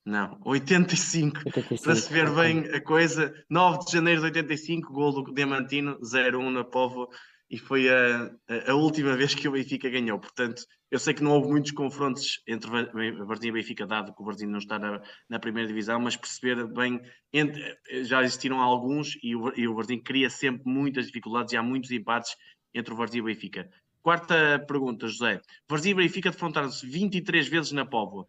[0.05, 1.37] Não, 85.
[1.45, 1.83] 85.
[1.83, 6.49] Para se ver bem a coisa, 9 de janeiro de 85, gol do Diamantino, 0-1
[6.51, 7.09] na Povo
[7.49, 8.31] e foi a,
[8.67, 10.19] a, última vez que o Benfica ganhou.
[10.19, 14.25] Portanto, eu sei que não houve muitos confrontos entre Varzim e Benfica, dado que o
[14.25, 17.01] Varzim não está na, na primeira divisão, mas perceber bem,
[17.33, 21.63] entre, já existiram alguns e o, e o Varzim cria sempre muitas dificuldades e há
[21.63, 22.35] muitos empates
[22.73, 23.69] entre o Varzim e o Benfica.
[24.01, 25.41] Quarta pergunta, José.
[25.67, 28.27] Varzim e Benfica defrontaram-se 23 vezes na Póvoa.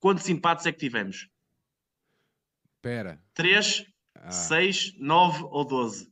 [0.00, 1.28] Quantos empates é que tivemos?
[2.76, 3.22] Espera.
[3.34, 4.30] 3, ah.
[4.30, 6.10] 6, 9 ou 12?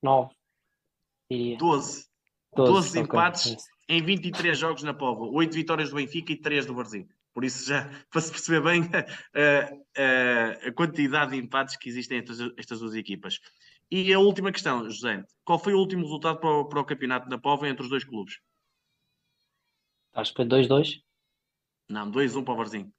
[0.00, 0.34] 9
[1.30, 1.56] diria.
[1.58, 2.06] 12.
[2.56, 3.02] 12, 12 okay.
[3.02, 3.56] empates
[3.88, 5.30] em 23 jogos na Póvoa.
[5.30, 7.06] 8 vitórias do Benfica e 3 do Brasil.
[7.32, 9.02] Por isso, já para se perceber bem a,
[10.66, 13.40] a, a quantidade de empates que existem entre estas duas equipas.
[13.90, 17.28] E a última questão, José: qual foi o último resultado para o, para o campeonato
[17.28, 18.38] da Póvoa entre os dois clubes?
[20.14, 21.00] Acho que foi 2-2.
[21.88, 22.92] Não, 2-1 para o Varzinho.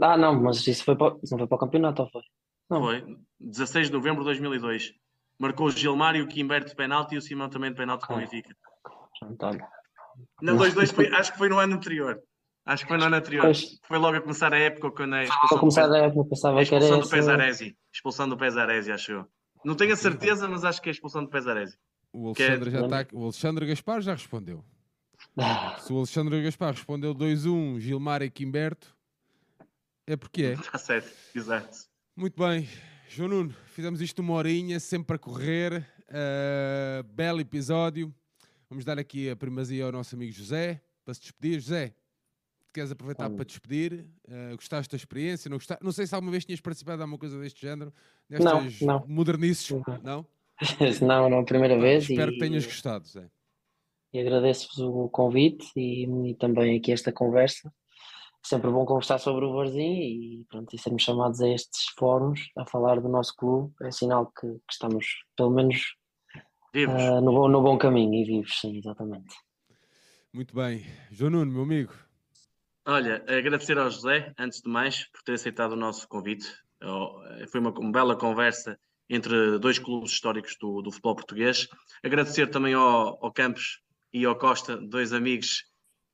[0.00, 2.22] Ah, não, mas isso, foi para, isso não foi para o campeonato, ou foi?
[2.70, 2.82] Não.
[2.82, 3.04] Foi,
[3.40, 4.94] 16 de novembro de 2002
[5.40, 8.14] marcou o Gilmar e o Kimber de penalti e o Simão também de penalti com
[8.14, 8.54] o Benfica.
[10.42, 12.22] Não, 2-2 acho que foi no ano anterior.
[12.66, 13.44] Acho que foi no ano anterior.
[13.44, 13.80] Pois.
[13.88, 15.56] Foi logo a começar a época quando é expulsão.
[15.56, 17.76] A começar a época, pensava que era expulsão do Pesaresi.
[17.92, 19.26] Expulsão do Pesaresi, acho eu.
[19.64, 21.76] Não tenho a certeza, mas acho que é a expulsão do Pesaresi.
[22.12, 22.72] O Alexandre, é...
[22.72, 23.06] já tá...
[23.12, 24.64] o Alexandre Gaspar já respondeu.
[25.38, 25.76] Ah.
[25.80, 28.94] Se o Alexandre Gaspar respondeu 2-1, Gilmar e Quimberto,
[30.06, 30.52] é porque é.
[30.52, 31.78] Está certo, exato.
[32.14, 32.68] Muito bem.
[33.12, 35.84] João Nuno, fizemos isto uma horinha, sempre a correr.
[36.08, 38.14] Uh, belo episódio.
[38.68, 41.58] Vamos dar aqui a primazia ao nosso amigo José para se despedir.
[41.58, 41.92] José,
[42.72, 44.06] queres aproveitar para te despedir?
[44.28, 45.48] Uh, gostaste da experiência?
[45.48, 45.82] Não, gostaste?
[45.82, 47.92] não sei se alguma vez tinhas participado de alguma coisa deste género.
[48.28, 49.08] Destas não, não.
[49.08, 49.70] modernices,
[50.04, 50.24] não?
[51.02, 52.08] Não, não, primeira ah, vez.
[52.08, 53.28] Espero e, que tenhas gostado, Zé.
[54.12, 57.72] E agradeço-vos o convite e, e, também aqui esta conversa
[58.42, 62.64] sempre bom conversar sobre o Varzim e, pronto, e sermos chamados a estes fóruns a
[62.64, 65.94] falar do nosso clube é sinal que, que estamos, pelo menos,
[66.74, 69.34] uh, no, no, bom caminho e vivos, sim, exatamente.
[70.32, 70.86] Muito bem.
[71.10, 71.92] João Nuno, meu amigo.
[72.86, 76.46] Olha, agradecer ao José, antes de mais, por ter aceitado o nosso convite.
[77.50, 78.78] Foi uma, uma bela conversa
[79.08, 81.68] entre dois clubes históricos do, do futebol português.
[82.02, 83.80] Agradecer também ao, ao Campos
[84.12, 85.64] e ao Costa, dois amigos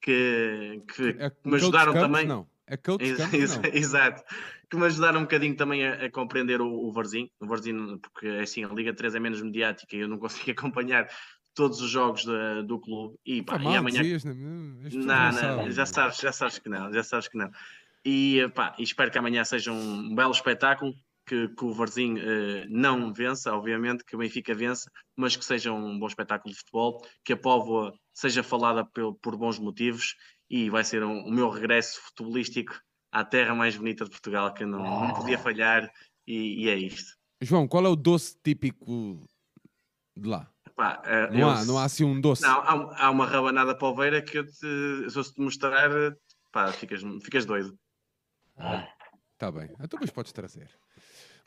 [0.06, 2.26] que, que, é, me ajudaram Campos, também.
[2.26, 2.48] Não.
[2.64, 3.70] É Coach Campos, não.
[3.72, 4.22] Exato.
[4.70, 7.28] Que me ajudaram um bocadinho também a, a compreender o, o Varzim.
[7.40, 11.08] O Varzim, porque assim, a Liga 3 é menos mediática e eu não consigo acompanhar
[11.54, 13.16] todos os jogos da, do clube.
[13.26, 14.02] E, pá, e amanhã.
[14.02, 17.50] Dias, não, não, não, já sabes, já sabes que não, já sabes que não.
[18.04, 20.94] E, pá, e espero que amanhã seja um belo espetáculo
[21.26, 25.72] que, que o Varzim eh, não vença, obviamente, que o Benfica vença, mas que seja
[25.72, 30.14] um bom espetáculo de futebol, que a Póvoa seja falada por, por bons motivos
[30.48, 34.64] e vai ser um, o meu regresso futebolístico à terra mais bonita de Portugal, que
[34.64, 35.90] não, não podia falhar,
[36.26, 37.16] e, e, é isto.
[37.42, 39.26] João, qual é o doce típico
[40.16, 40.48] de lá?
[40.76, 42.42] Pá, uh, não, há, não há assim um doce.
[42.42, 45.90] Não, há, há uma rabanada polveira que eu te, se eu te mostrar,
[46.52, 47.76] pá, ficas, ficas doido.
[48.58, 48.86] Ah,
[49.38, 50.68] tá bem, então depois podes trazer.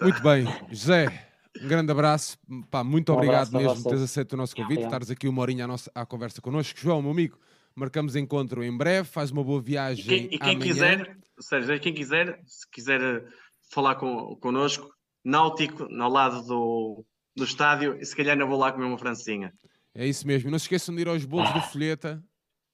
[0.02, 1.28] Muito bem, José,
[1.62, 2.38] um grande abraço.
[2.70, 5.66] Pá, muito um obrigado mesmo por teres aceito o nosso convite, estares aqui uma horinha
[5.66, 6.80] à, nossa, à conversa connosco.
[6.80, 7.38] João, meu amigo,
[7.76, 10.06] marcamos encontro em breve, faz uma boa viagem.
[10.06, 13.26] E quem, e quem quiser, seja, quem quiser, se quiser eh,
[13.72, 14.90] falar com, connosco,
[15.24, 19.54] Náutico, ao lado do, do estádio, e se calhar não vou lá comer uma francinha.
[19.94, 20.50] É isso mesmo.
[20.50, 22.24] Não se esqueçam de ir aos bolos do Folheta.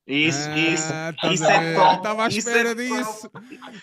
[0.08, 0.84] Isso, Ah, isso.
[1.12, 3.32] estás Isso a é top, Estava à isso espera é disso.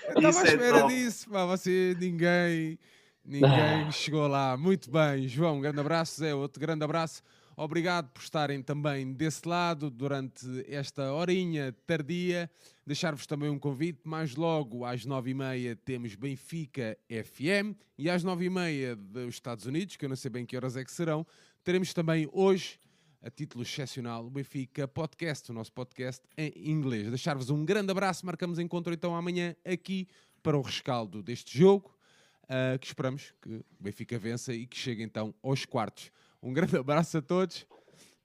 [0.09, 0.95] Estava à é espera top.
[0.95, 1.31] disso.
[1.31, 2.79] Pá, você, ninguém,
[3.25, 4.57] ninguém chegou lá.
[4.57, 6.20] Muito bem, João, um grande abraço.
[6.20, 7.23] Zé, outro grande abraço.
[7.57, 12.49] Obrigado por estarem também desse lado durante esta horinha tardia.
[12.87, 14.01] Deixar-vos também um convite.
[14.05, 17.77] Mais logo, às nove e meia, temos Benfica FM.
[17.99, 20.77] E às nove e meia dos Estados Unidos, que eu não sei bem que horas
[20.77, 21.27] é que serão,
[21.62, 22.79] teremos também hoje
[23.23, 27.09] a título excepcional, o Benfica Podcast, o nosso podcast em inglês.
[27.09, 30.09] Deixar-vos um grande abraço, marcamos encontro então amanhã aqui
[30.43, 31.97] para o rescaldo deste jogo,
[32.45, 36.11] uh, que esperamos que o Benfica vença e que chegue então aos quartos.
[36.43, 37.64] Um grande abraço a todos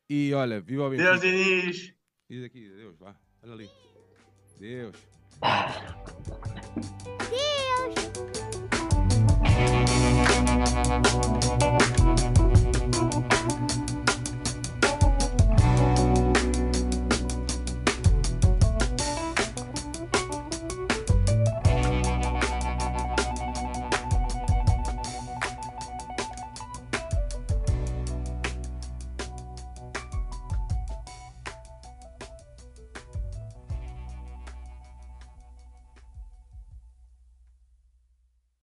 [0.09, 1.11] e olha, viva o Benfica.
[1.11, 1.93] Deus Diniz!
[2.27, 3.69] Diz aqui, Deus, vá, olha ali.
[4.59, 4.95] Deus.
[12.09, 12.36] Deus!